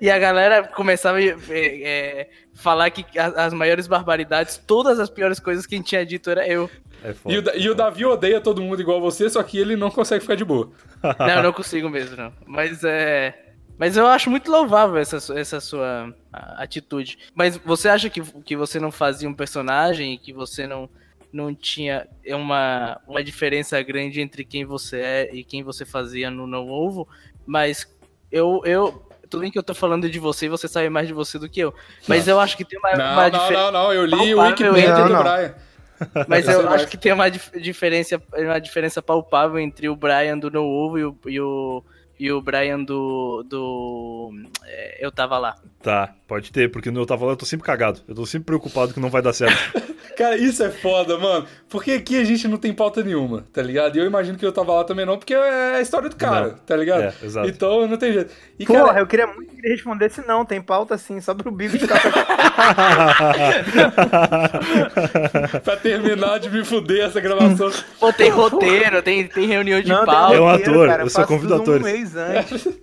[0.00, 5.38] E a, galera começava a é, é, falar que as maiores barbaridades, todas as piores
[5.38, 6.68] coisas que a gente tinha dito era eu.
[7.02, 7.34] É foda.
[7.34, 10.20] E o, e o Davi odeia todo mundo igual você, só que ele não consegue
[10.20, 10.70] ficar de boa.
[11.18, 12.32] Não, eu não consigo mesmo, não.
[12.46, 13.34] Mas é.
[13.76, 17.18] Mas eu acho muito louvável essa, essa sua atitude.
[17.34, 20.88] Mas você acha que, que você não fazia um personagem e que você não,
[21.32, 26.46] não tinha uma, uma diferença grande entre quem você é e quem você fazia no
[26.46, 27.08] Não Ovo?
[27.44, 27.88] Mas
[28.30, 28.62] eu.
[28.64, 31.38] eu tudo bem que eu tô falando de você e você sabe mais de você
[31.38, 31.74] do que eu.
[32.06, 33.92] Mas eu acho que tem uma, Não, uma não, dife- não, não.
[33.92, 35.22] Eu li o Wikipedia do Não, não.
[35.22, 35.54] Brian.
[36.28, 40.36] Mas Você eu acho que tem uma dif- diferença, uma diferença palpável entre o Brian
[40.38, 41.84] do No Ovo e o, e o,
[42.18, 43.44] e o Brian do.
[43.48, 44.32] do
[44.64, 45.54] é, eu tava lá.
[45.82, 48.00] Tá, pode ter, porque no eu tava lá eu tô sempre cagado.
[48.08, 49.56] Eu tô sempre preocupado que não vai dar certo.
[50.16, 51.46] Cara, isso é foda, mano.
[51.68, 53.96] Porque aqui a gente não tem pauta nenhuma, tá ligado?
[53.96, 56.48] E eu imagino que eu tava lá também não, porque é a história do cara,
[56.48, 56.54] Não.
[56.58, 57.02] tá ligado?
[57.02, 57.48] É, exato.
[57.48, 58.32] Então não tem jeito.
[58.58, 61.50] E, Porra, cara, eu queria muito que ele respondesse não, tem pauta sim, só pro
[61.50, 62.00] Bigo ficar
[65.62, 67.70] pra terminar de me fuder essa gravação.
[67.98, 70.36] Pô, tem roteiro, tem, tem reunião de Não, pauta.
[70.36, 71.82] É um ator, cara, eu só convido atores.
[71.82, 72.68] Um mês antes.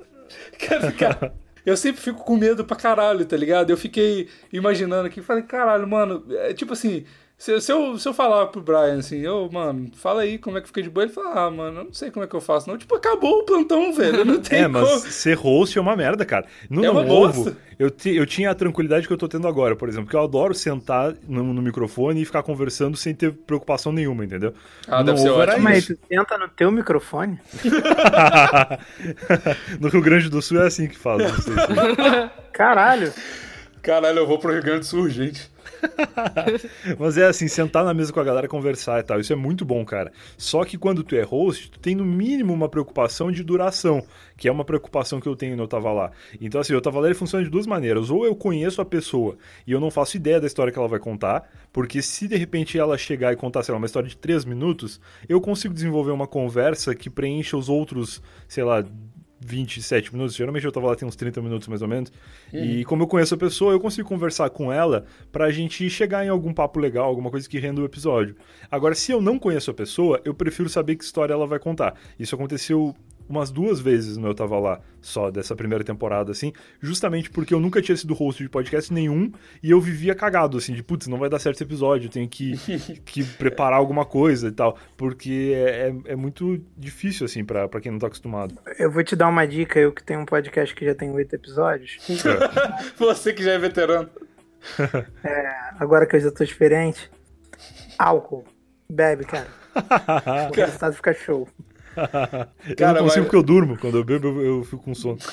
[0.59, 1.33] Cara, cara,
[1.65, 3.69] eu sempre fico com medo pra caralho, tá ligado?
[3.69, 7.05] Eu fiquei imaginando aqui, falei, caralho, mano, é tipo assim,
[7.39, 10.61] se, se eu, se eu falar pro Brian assim, ô, mano, fala aí como é
[10.61, 12.41] que fica de boa, ele fala, ah, mano, eu não sei como é que eu
[12.41, 12.77] faço, não.
[12.77, 14.99] Tipo, acabou o plantão, velho, não tem É, mas como.
[14.99, 16.45] ser host é uma merda, cara.
[16.69, 17.57] No É Não uma Ovo, bosta.
[17.79, 20.21] eu, ti- eu tinha a tranquilidade que eu tô tendo agora, por exemplo, que eu
[20.21, 24.53] adoro sentar no, no microfone e ficar conversando sem ter preocupação nenhuma, entendeu?
[24.85, 25.63] Ah, No deve ser ótimo.
[25.63, 27.39] Mas tu senta no teu microfone?
[29.79, 31.23] no Rio Grande do Sul é assim que fala.
[31.23, 32.31] Não sei se...
[32.51, 33.13] Caralho.
[33.81, 35.49] Caralho, eu vou pro Rio Grande do Sul, urgente.
[36.97, 39.65] Mas é assim, sentar na mesa com a galera, conversar e tal, isso é muito
[39.65, 40.11] bom, cara.
[40.37, 44.03] Só que quando tu é host, tu tem no mínimo uma preocupação de duração,
[44.37, 46.11] que é uma preocupação que eu tenho no Eu Tava Lá.
[46.39, 48.09] Então assim, o Tava Lá ele funciona de duas maneiras.
[48.09, 50.99] Ou eu conheço a pessoa e eu não faço ideia da história que ela vai
[50.99, 54.45] contar, porque se de repente ela chegar e contar, sei lá, uma história de três
[54.45, 58.83] minutos, eu consigo desenvolver uma conversa que preencha os outros, sei lá,
[59.39, 62.11] 27 minutos, geralmente eu tava lá tem uns 30 minutos mais ou menos.
[62.53, 66.29] E como eu conheço a pessoa, eu consigo conversar com ela pra gente chegar em
[66.29, 68.35] algum papo legal, alguma coisa que renda o episódio.
[68.69, 71.95] Agora, se eu não conheço a pessoa, eu prefiro saber que história ela vai contar.
[72.19, 72.95] Isso aconteceu
[73.29, 76.51] umas duas vezes no Eu Tava Lá, só dessa primeira temporada, assim,
[76.81, 80.73] justamente porque eu nunca tinha sido host de podcast nenhum e eu vivia cagado, assim,
[80.73, 82.57] de putz, não vai dar certo esse episódio, eu tenho que,
[83.05, 87.79] que preparar alguma coisa e tal, porque é, é, é muito difícil, assim, pra, pra
[87.79, 88.55] quem não tá acostumado.
[88.77, 91.33] Eu vou te dar uma dica, eu que tenho um podcast que já tem oito
[91.35, 91.97] episódios.
[92.97, 94.09] Você que já é veterano.
[95.79, 97.09] Agora que eu já tô experiente.
[97.97, 98.43] Álcool.
[98.89, 99.47] Bebe, cara.
[100.49, 101.47] O resultado fica show.
[102.69, 104.93] eu Cara, não consigo mas- porque eu durmo, quando eu bebo eu, eu fico com
[104.95, 105.17] sono.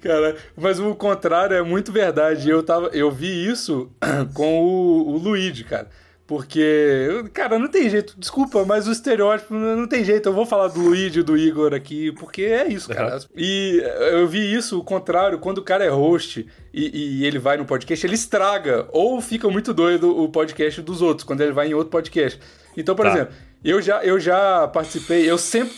[0.00, 2.48] Cara, mas o contrário é muito verdade.
[2.48, 3.90] Eu, tava, eu vi isso
[4.34, 5.88] com o, o Luigi, cara.
[6.24, 10.28] Porque, cara, não tem jeito, desculpa, mas o estereótipo não tem jeito.
[10.28, 13.18] Eu vou falar do Luigi e do Igor aqui, porque é isso, cara.
[13.34, 17.56] E eu vi isso, o contrário, quando o cara é host e, e ele vai
[17.56, 21.68] no podcast, ele estraga ou fica muito doido o podcast dos outros, quando ele vai
[21.68, 22.38] em outro podcast.
[22.76, 23.12] Então, por Tá.
[23.14, 23.34] exemplo,
[23.64, 25.74] eu já, eu já participei, eu sempre.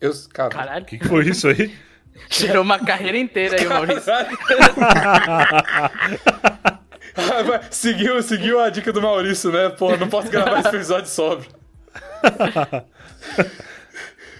[0.00, 1.74] Eu, cara, Caralho, O que, que foi isso aí?
[2.30, 4.12] gerou uma carreira inteira aí, Maurício.
[7.70, 9.70] Seguiu, seguiu a dica do Maurício, né?
[9.70, 11.46] Pô, não posso gravar esse episódio sobre.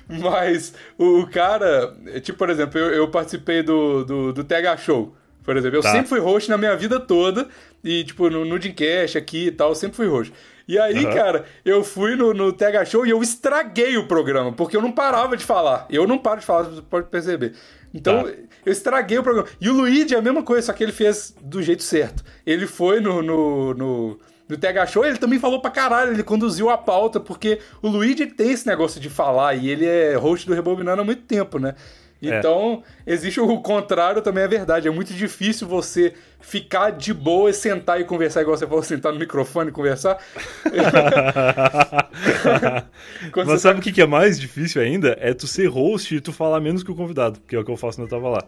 [0.08, 4.76] Mas o, o cara, é, tipo, por exemplo, eu, eu participei do, do, do TH
[4.76, 5.16] Show.
[5.42, 5.92] Por exemplo, eu Tá.
[5.92, 7.48] sempre fui host na minha vida toda.
[7.82, 10.32] E, tipo, no, no Dreamcast aqui e tal, eu sempre fui host.
[10.68, 11.14] E aí, Aham.
[11.14, 14.90] cara, eu fui no, no TH Show e eu estraguei o programa, porque eu não
[14.90, 15.86] parava de falar.
[15.88, 17.54] Eu não paro de falar, você pode perceber.
[17.94, 18.30] Então, Tá.
[18.64, 19.48] eu estraguei o programa.
[19.60, 22.24] E o Luigi é a mesma coisa, só que ele fez do jeito certo.
[22.44, 26.68] Ele foi no, no, no, no TH Show, ele também falou pra caralho, ele conduziu
[26.68, 30.52] a pauta, porque o Luigi tem esse negócio de falar, e ele é host do
[30.54, 31.74] Rebobinando há muito tempo, né?
[32.22, 32.38] É.
[32.38, 34.88] Então, existe o contrário também é verdade.
[34.88, 39.12] É muito difícil você ficar de boa e sentar e conversar, igual você falou, sentar
[39.12, 40.18] no microfone e conversar.
[43.34, 45.16] Mas você sabe o que que é mais difícil ainda?
[45.20, 47.70] É tu ser host e tu falar menos que o convidado, que é o que
[47.70, 48.44] eu faço quando eu tava lá.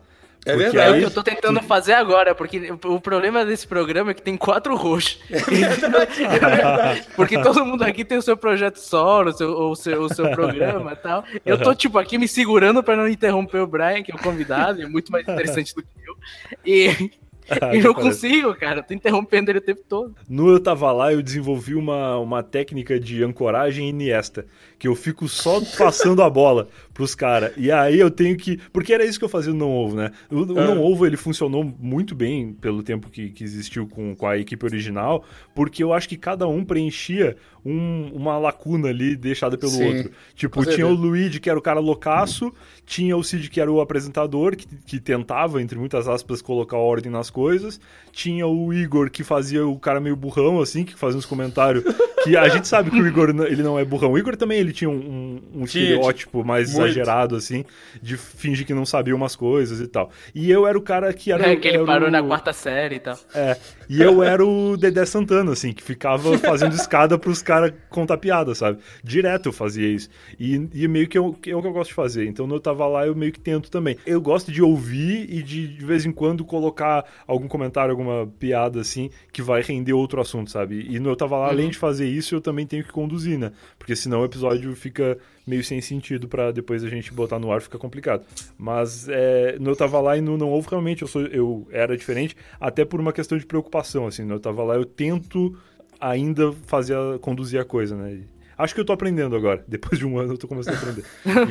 [0.46, 0.94] É Porque verdade.
[0.94, 4.22] É o que eu tô tentando fazer agora, porque o problema desse programa é que
[4.22, 5.20] tem quatro hosts.
[7.16, 10.30] porque todo mundo aqui tem o seu projeto solo, o seu, o seu, o seu
[10.32, 11.24] programa e tal.
[11.44, 14.80] Eu tô, tipo, aqui me segurando pra não interromper o Brian, que é o convidado,
[14.80, 16.16] é muito mais interessante do que eu.
[16.64, 17.10] E,
[17.50, 18.20] Ah, e que não parece.
[18.20, 18.82] consigo, cara.
[18.82, 20.14] Tô interrompendo ele o tempo todo.
[20.28, 24.46] No Eu Tava Lá, eu desenvolvi uma, uma técnica de ancoragem iniesta,
[24.78, 27.52] que eu fico só passando a bola pros caras.
[27.56, 28.58] E aí eu tenho que...
[28.72, 30.10] Porque era isso que eu fazia no Não Ovo, né?
[30.30, 30.64] O, o Ah.
[30.66, 34.64] Não Ovo, ele funcionou muito bem pelo tempo que, que existiu com, com a equipe
[34.64, 35.24] original,
[35.54, 40.12] porque eu acho que cada um preenchia um- uma lacuna ali deixada pelo Sim, outro.
[40.34, 40.94] Tipo, tinha o.
[40.94, 42.52] Luigi, que era o cara loucaço,
[42.86, 47.10] tinha o Cid, que era o apresentador, que, que tentava, entre muitas aspas, colocar ordem
[47.12, 47.80] nas coisas,
[48.12, 51.84] tinha o Igor, que fazia o cara meio burrão, assim, que fazia uns comentários,
[52.24, 54.12] que a gente sabe que o Igor, ele não é burrão.
[54.12, 56.84] O Igor também, ele tinha um, um- um estereótipo mais muito.
[56.86, 57.64] exagerado, assim,
[58.02, 60.10] de fingir que não sabia umas coisas e tal.
[60.34, 61.52] E eu era o cara que era...
[61.52, 63.18] É, que ele era parou o- na quarta série e tal.
[63.34, 63.56] é,
[63.88, 68.54] e eu era o Dedé Santana, assim, que ficava fazendo escada pros caras contar piada,
[68.54, 68.78] sabe?
[69.02, 70.08] Direto eu fazia isso.
[70.38, 72.26] E, e meio que eu, é o que eu gosto de fazer.
[72.26, 73.98] Então, quando eu tava lá, eu meio que tento também.
[74.06, 78.80] Eu gosto de ouvir e de, de vez em quando, colocar algum comentário, alguma piada
[78.80, 80.86] assim, que vai render outro assunto, sabe?
[80.88, 83.52] E no Eu Tava Lá, além de fazer isso, eu também tenho que conduzir, né?
[83.78, 85.18] Porque senão o episódio fica
[85.48, 88.24] meio sem sentido pra depois a gente botar no ar, fica complicado.
[88.56, 92.36] Mas é, Eu Tava Lá e no Não Ovo, realmente, eu, sou, eu era diferente,
[92.60, 94.24] até por uma questão de preocupação, assim.
[94.24, 95.56] No Eu Tava Lá, eu tento
[96.00, 98.20] ainda fazer, conduzir a coisa, né?
[98.58, 99.64] Acho que eu tô aprendendo agora.
[99.68, 101.04] Depois de um ano eu tô começando a aprender.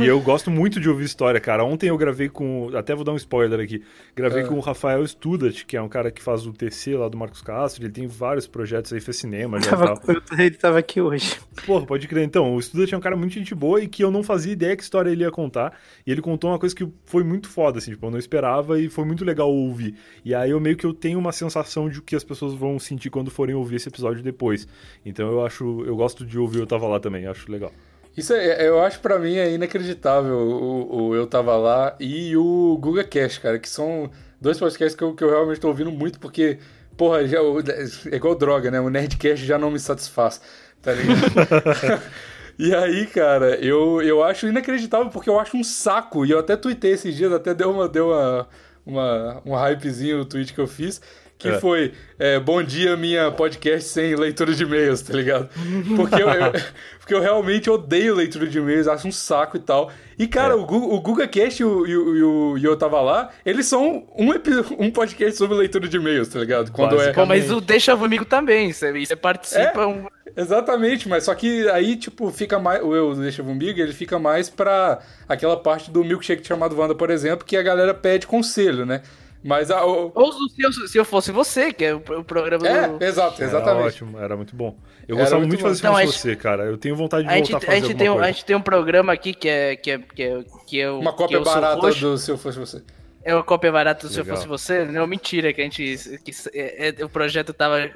[0.04, 1.64] e eu gosto muito de ouvir história, cara.
[1.64, 2.70] Ontem eu gravei com.
[2.76, 3.82] Até vou dar um spoiler aqui.
[4.16, 7.18] Gravei com o Rafael Studat, que é um cara que faz o TC lá do
[7.18, 7.86] Marcos Castro.
[7.86, 10.02] Ele tem vários projetos aí, fez cinema já Tava,
[10.38, 11.40] ele tava aqui hoje.
[11.66, 12.24] Porra, pode crer.
[12.24, 14.76] Então, o Studat é um cara muito gente boa e que eu não fazia ideia
[14.76, 15.78] que história ele ia contar.
[16.06, 18.90] E ele contou uma coisa que foi muito foda, assim, tipo, eu não esperava e
[18.90, 19.96] foi muito legal ouvir.
[20.26, 23.10] E aí eu meio que eu tenho uma sensação de que as pessoas vão sentir
[23.10, 24.68] quando forem ouvir esse episódio depois.
[25.06, 27.72] Então eu acho, eu gosto de ouvir Eu Tava Lá também, acho legal.
[28.16, 32.78] Isso é, eu acho pra mim é inacreditável o, o Eu Tava Lá e o
[32.82, 34.10] Guga Cash, cara, que são
[34.42, 36.58] dois podcasts que eu, que eu realmente tô ouvindo muito porque,
[36.98, 38.80] porra, já, o- é igual droga, né?
[38.80, 40.42] O Nerdcast já não me satisfaz,
[40.82, 42.02] tá ligado?
[42.60, 46.26] E aí, cara, eu, eu acho inacreditável porque eu acho um saco.
[46.26, 48.48] E eu até tuitei esses dias, até deu uma, deu uma,
[48.84, 51.00] uma, um hypezinho no tweet que eu fiz.
[51.38, 51.60] Que É.
[51.60, 55.50] foi, é, bom dia, minha podcast sem leitura de e-mails, tá ligado?
[55.96, 56.52] Porque eu, eu-
[57.00, 59.92] porque eu realmente odeio leitura de e-mails, acho um saco e tal.
[60.18, 60.56] E, cara, É.
[60.56, 64.32] o, Gu- o GugaCast e o, e, o, e eu tava lá, eles são um,
[64.80, 66.72] um podcast sobre leitura de e-mails, tá ligado?
[66.72, 67.14] Quando é...
[67.14, 68.74] Pô, mas o Deixa Amigo também.
[68.74, 69.82] Você, você participa.
[69.82, 69.86] É?
[69.86, 72.84] um- Exatamente, mas só que aí, tipo, fica mais.
[72.84, 77.10] O Eu Deixa Comigo, ele fica mais pra aquela parte do milkshake chamado Wanda, por
[77.10, 79.02] exemplo, que a galera pede conselho, né?
[79.44, 79.86] Mas a.
[79.86, 83.04] o- Ou se eu, se eu fosse você, que é o, o programa É, do.
[83.04, 83.86] exato, Era exatamente.
[83.88, 84.78] ótimo, era muito bom.
[85.08, 86.64] Eu Era gostava muito de fazer isso Então, com a gente- você, cara.
[86.66, 88.28] Eu tenho vontade de A gente, voltar a a, fazer gente alguma tem, um- coisa.
[88.28, 89.76] a gente tem um programa aqui que é.
[89.76, 92.00] Que é, que é, que é o- Uma que cópia barata roxo.
[92.02, 92.84] do Se Eu Fosse Você.
[93.24, 94.38] É uma cópia barata do Se Eu Legal.
[94.38, 94.86] Fosse Você?
[94.86, 96.20] Não, mentira, que a gente.
[96.26, 97.90] Que, é- é- o projeto tava.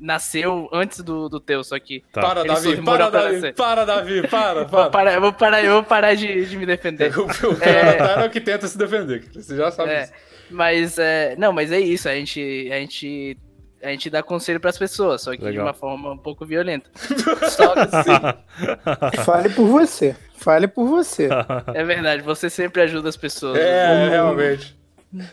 [0.00, 2.02] Nasceu antes do, do teu, só que.
[2.12, 2.20] Tá.
[2.20, 3.54] Para, Davi, para, Davi, nascer.
[3.54, 4.90] para, Davi, para, Vou para.
[4.90, 7.12] parar, eu vou parar, eu vou parar de, de me defender.
[7.18, 10.12] O, o Jonathan é o que tenta se defender, você já sabe É, disso.
[10.52, 13.36] Mas é, não, mas é isso, a gente a gente
[13.82, 15.66] a gente dá conselho pras pessoas, só que de Legal.
[15.66, 16.88] uma forma um pouco violenta.
[17.50, 20.14] Só que assim, Fale por você.
[20.36, 21.28] Fale por você.
[21.74, 23.58] é verdade, você sempre ajuda as pessoas.
[23.58, 24.76] É, realmente.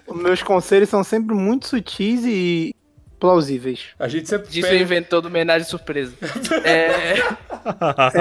[0.08, 2.76] Os meus conselhos são sempre muito sutis e
[3.20, 3.90] plausíveis.
[4.00, 6.16] A gente sempre Disso pede- inventou do homenagem surpresa.
[6.66, 7.14] É,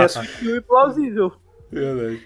[0.03, 1.33] É sutil e plausível.
[1.73, 2.21] Verdade.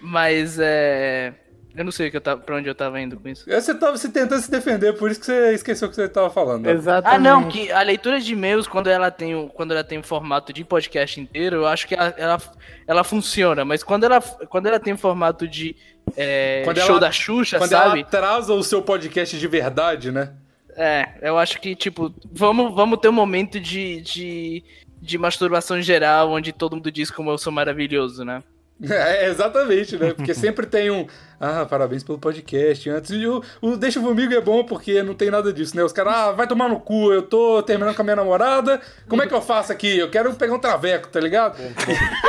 [0.00, 1.32] mas é,
[1.80, 3.50] eu não sei o que eu tava, pra onde eu tava indo com isso.
[3.50, 6.08] É, Você tava se tentando se defender, por isso que você esqueceu o que você
[6.08, 6.64] tava falando.
[6.64, 6.72] né?
[6.72, 7.14] Exatamente.
[7.14, 10.02] Ah, não, que a leitura de e-mails, quando ela tem o, quando ela tem um
[10.02, 12.38] formato de podcast inteiro, eu acho que ela, ela,
[12.86, 13.64] ela funciona.
[13.64, 15.76] Mas quando ela, quando ela tem um formato de
[16.16, 17.98] é, Quando show ela- da Xuxa, Quando sabe?
[18.00, 20.32] ela atrasa o seu podcast de verdade, né?
[20.76, 24.64] É, eu acho que, tipo, vamos, vamos ter um momento de, de,
[25.02, 28.42] de masturbação geral, onde todo mundo diz como eu sou maravilhoso, né?
[28.88, 30.12] É, exatamente, né?
[30.14, 31.06] Porque sempre tem um.
[31.40, 32.88] Ah, parabéns pelo podcast.
[32.90, 35.84] Antes, e o, o Deixa Comigo é bom porque não tem nada disso, né?
[35.84, 38.80] Os caras, ah, vai tomar no cu, eu tô terminando com a minha namorada.
[39.08, 39.98] Como é que eu faço aqui?
[39.98, 41.56] Eu quero pegar um traveco, tá ligado?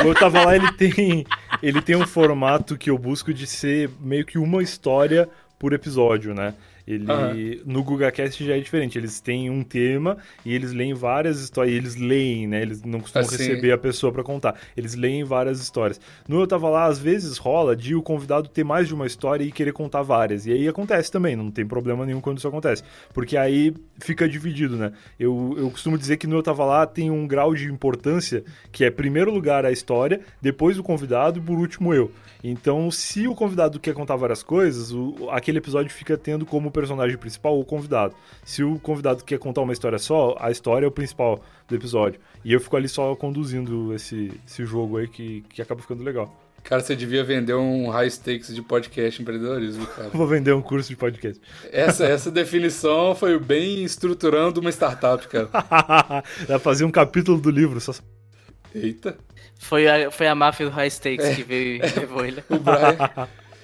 [0.03, 1.25] Eu tava lá, ele tem,
[1.61, 5.27] ele tem um formato que eu busco de ser meio que uma história
[5.59, 6.53] por episódio, né?
[6.87, 7.35] Ele Aham.
[7.67, 8.97] no GugaCast já é diferente.
[8.97, 11.75] Eles têm um tema e eles leem várias histórias.
[11.75, 12.63] Eles leem, né?
[12.63, 13.37] Eles não costumam Assim.
[13.37, 14.59] receber a pessoa pra contar.
[14.75, 16.01] Eles leem várias histórias.
[16.27, 19.43] No eu tava lá, às vezes rola de o convidado ter mais de uma história
[19.43, 20.47] e querer contar várias.
[20.47, 22.81] E aí acontece também, não tem problema nenhum quando isso acontece.
[23.13, 24.91] Porque aí fica dividido, né?
[25.19, 28.83] Eu, eu costumo dizer que no eu tava lá tem um grau de importância que
[28.83, 32.11] é primeiro lugar a história, depois o convidado e por último eu.
[32.41, 37.17] Então, se o convidado quer contar várias coisas, o- aquele episódio fica tendo como personagem
[37.17, 38.13] principal o convidado.
[38.45, 42.19] Se o convidado quer contar uma história só, a história é o principal do episódio.
[42.45, 46.33] E eu fico ali só conduzindo esse, esse jogo aí que, que acaba ficando legal.
[46.63, 50.09] Cara, você devia vender um high stakes de podcast empreendedorismo, cara.
[50.13, 51.41] Vou vender um curso de podcast.
[51.71, 55.47] Essa, essa definição foi bem estruturando uma startup, cara.
[56.41, 57.93] Dá pra fazer um capítulo do livro só.
[58.75, 59.17] Eita.
[59.57, 61.35] Foi a, foi a máfia do High Stakes É.
[61.35, 62.43] que veio e levou ele.
[62.49, 62.97] O Brian.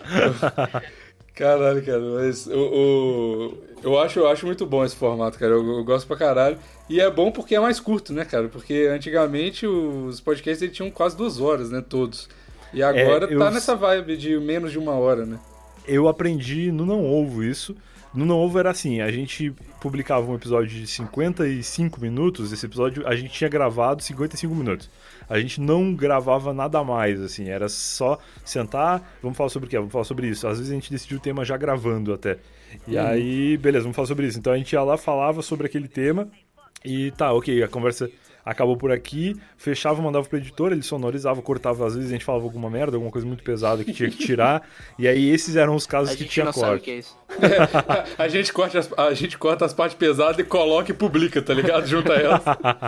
[1.36, 5.51] Caralho, cara, mas o, o- eu, acho, eu acho muito bom esse formato, cara.
[5.53, 6.57] Eu, eu gosto pra caralho.
[6.89, 8.47] E é bom porque é mais curto, né, cara?
[8.47, 11.83] Porque antigamente os podcasts eles tinham quase duas horas, né?
[11.88, 12.29] Todos.
[12.73, 15.38] E agora eu- tá nessa vibe de menos de uma hora, né?
[15.88, 17.75] Eu aprendi no Não Ovo isso,
[18.13, 23.05] No Não Ovo era assim, a gente publicava um episódio de 55 minutos, esse episódio
[23.05, 24.89] a gente tinha gravado 55 minutos.
[25.30, 29.78] A gente não gravava nada mais, assim, era só sentar, vamos falar sobre o quê?
[29.78, 30.47] Vamos falar sobre isso.
[30.47, 32.38] Às vezes a gente decidiu o tema já gravando até.
[32.88, 34.38] E aí, beleza, vamos falar sobre isso.
[34.38, 36.30] Então a gente ia lá, falava sobre aquele tema
[36.84, 38.09] e tá, ok, a conversa
[38.46, 42.43] acabou por aqui, fechava, mandava pro editor, ele sonorizava, cortava, às vezes a gente falava
[42.46, 44.62] alguma merda, alguma coisa muito pesada que tinha que tirar,
[45.00, 46.91] e aí esses eram os casos A que gente tinha não sabe o que corte.
[46.91, 47.18] é isso.
[48.18, 51.54] a, gente corta as, a gente corta as partes pesadas e coloca e publica, tá
[51.54, 51.88] ligado?
[51.88, 52.43] Junta elas.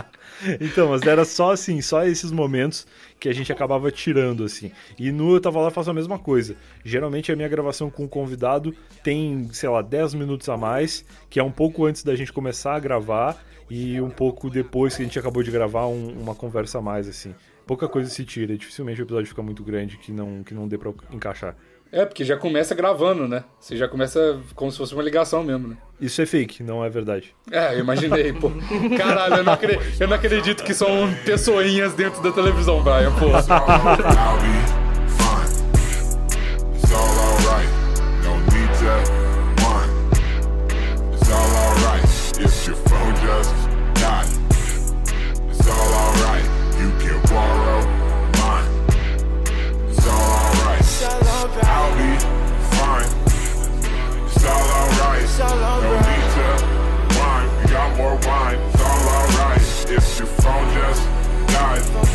[0.60, 2.86] então, mas era só assim, só esses momentos
[3.18, 4.70] que a gente acabava tirando, assim.
[4.98, 6.54] E no Eu Tava Lá faço a mesma coisa.
[6.84, 11.40] Geralmente a minha gravação com o convidado tem, sei lá, 10 minutos a mais, que
[11.40, 13.36] é um pouco antes da gente começar a gravar
[13.70, 17.08] e um pouco depois que a gente acabou de gravar um- uma conversa a mais,
[17.08, 17.34] assim.
[17.66, 20.78] Pouca coisa se tira, dificilmente o episódio fica muito grande que não, que não dê
[20.78, 21.54] pra encaixar.
[21.90, 23.44] É, porque já começa gravando, né?
[23.58, 25.76] Você já começa como se fosse uma ligação mesmo, né?
[25.98, 27.34] Isso é fake, não é verdade.
[27.50, 28.50] É, eu imaginei, pô.
[28.96, 33.28] Caralho, eu não, acre- eu não acredito que são pessoinhas dentro da televisão, Brian, pô.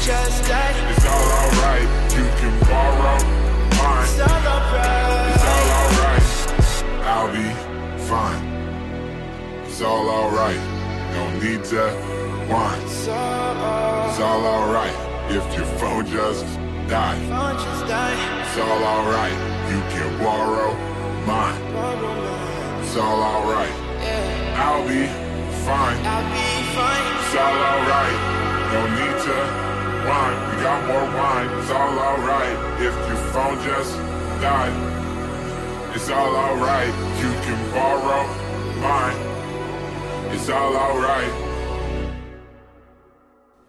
[0.08, 0.76] died.
[0.91, 1.88] It's all alright.
[2.12, 3.18] You can borrow
[3.80, 4.04] mine.
[4.04, 4.47] It's all
[5.80, 6.28] alright.
[7.08, 7.47] I'll be
[8.04, 8.41] fine.
[9.66, 10.60] It's all alright.
[11.14, 11.89] No need to
[12.51, 12.82] whine.
[12.84, 14.95] It's all alright.
[15.30, 16.45] If your phone just
[16.89, 17.22] died.
[17.22, 19.38] It's all alright.
[19.72, 20.74] You can borrow
[21.26, 21.62] mine.
[22.84, 23.74] It's all alright.
[24.58, 25.08] I'll be
[25.66, 25.97] fine.
[27.22, 28.18] It's all alright.
[28.74, 29.72] No need to
[30.08, 30.38] whine.
[30.49, 31.49] We got more wine.
[31.60, 32.58] It's all alright.
[32.80, 33.95] If your phone just
[34.41, 34.74] died,
[35.95, 36.93] it's all alright.
[37.22, 38.24] You can borrow
[38.82, 39.18] mine.
[40.34, 41.54] It's all alright.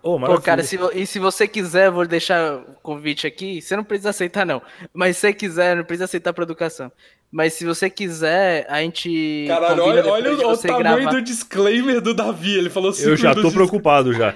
[0.06, 3.62] Oh, Pô, cara, se, e se você quiser, vou deixar o convite aqui.
[3.62, 4.60] Você não precisa aceitar, não.
[4.92, 6.92] Mas se você quiser, não precisa aceitar por educação.
[7.34, 9.46] Mas se você quiser, a gente.
[9.48, 11.10] Caralho, olha, olha o, o tamanho gravar.
[11.10, 12.56] do disclaimer do Davi.
[12.56, 14.32] Ele falou cinco Eu já tô preocupado já.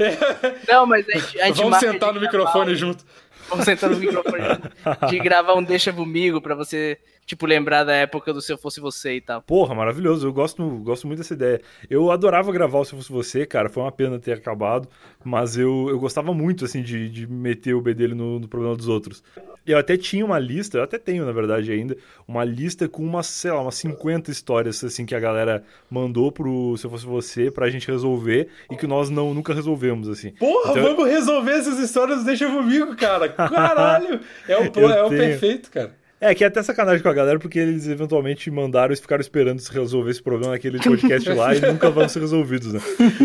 [0.66, 3.05] Não, mas a gente, a gente Vamos sentar no microfone junto.
[3.49, 4.42] Vamos sentar no microfone
[5.11, 8.80] de gravar um Deixa Comigo pra você, tipo, lembrar da época do Se Eu Fosse
[8.80, 9.42] Você e tal.
[9.42, 10.26] Porra, maravilhoso.
[10.26, 11.60] Eu gosto, gosto muito dessa ideia.
[11.88, 13.68] Eu adorava gravar o Se Fosse Você, cara.
[13.68, 14.88] Foi uma pena ter acabado.
[15.22, 18.74] Mas eu, eu gostava muito, assim, de, de meter o B dele no, no problema
[18.74, 19.22] dos outros.
[19.66, 21.94] Eu até tinha uma lista, eu até tenho, na verdade, ainda,
[22.26, 26.74] uma lista com umas, sei lá, umas 50 histórias, assim, que a galera mandou pro
[26.78, 30.30] Se Eu Fosse Você pra gente resolver e que nós não, nunca resolvemos, assim.
[30.30, 33.28] Porra, Então- vamos resolver essas histórias, deixa comigo, cara.
[33.28, 34.20] Caralho.
[34.48, 35.20] É o, Eu é o tenho.
[35.20, 35.94] perfeito, cara.
[36.20, 39.60] É, que é até sacanagem com a galera, porque eles eventualmente mandaram e ficaram esperando
[39.60, 42.80] se resolver esse problema naquele podcast lá e nunca vão ser resolvidos, né?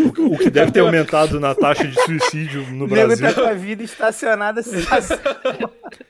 [0.05, 3.27] O, que- o que deve ter aumentado na taxa de suicídio no O nego Brasil,
[3.27, 4.77] tá com a vida estacionada assim.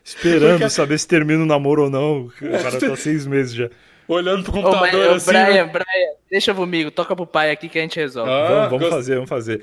[0.03, 2.25] esperando saber se termina o namoro ou não.
[2.25, 3.69] O cara tá seis meses já.
[4.07, 5.31] Olhando pro Ô, mas, computador ô, assim.
[5.31, 5.45] né?
[5.45, 8.29] Brian, Brian, deixa comigo, toca pro pai aqui que a gente resolve.
[8.29, 9.61] Ah, vamos vamos gost- fazer, vamos fazer.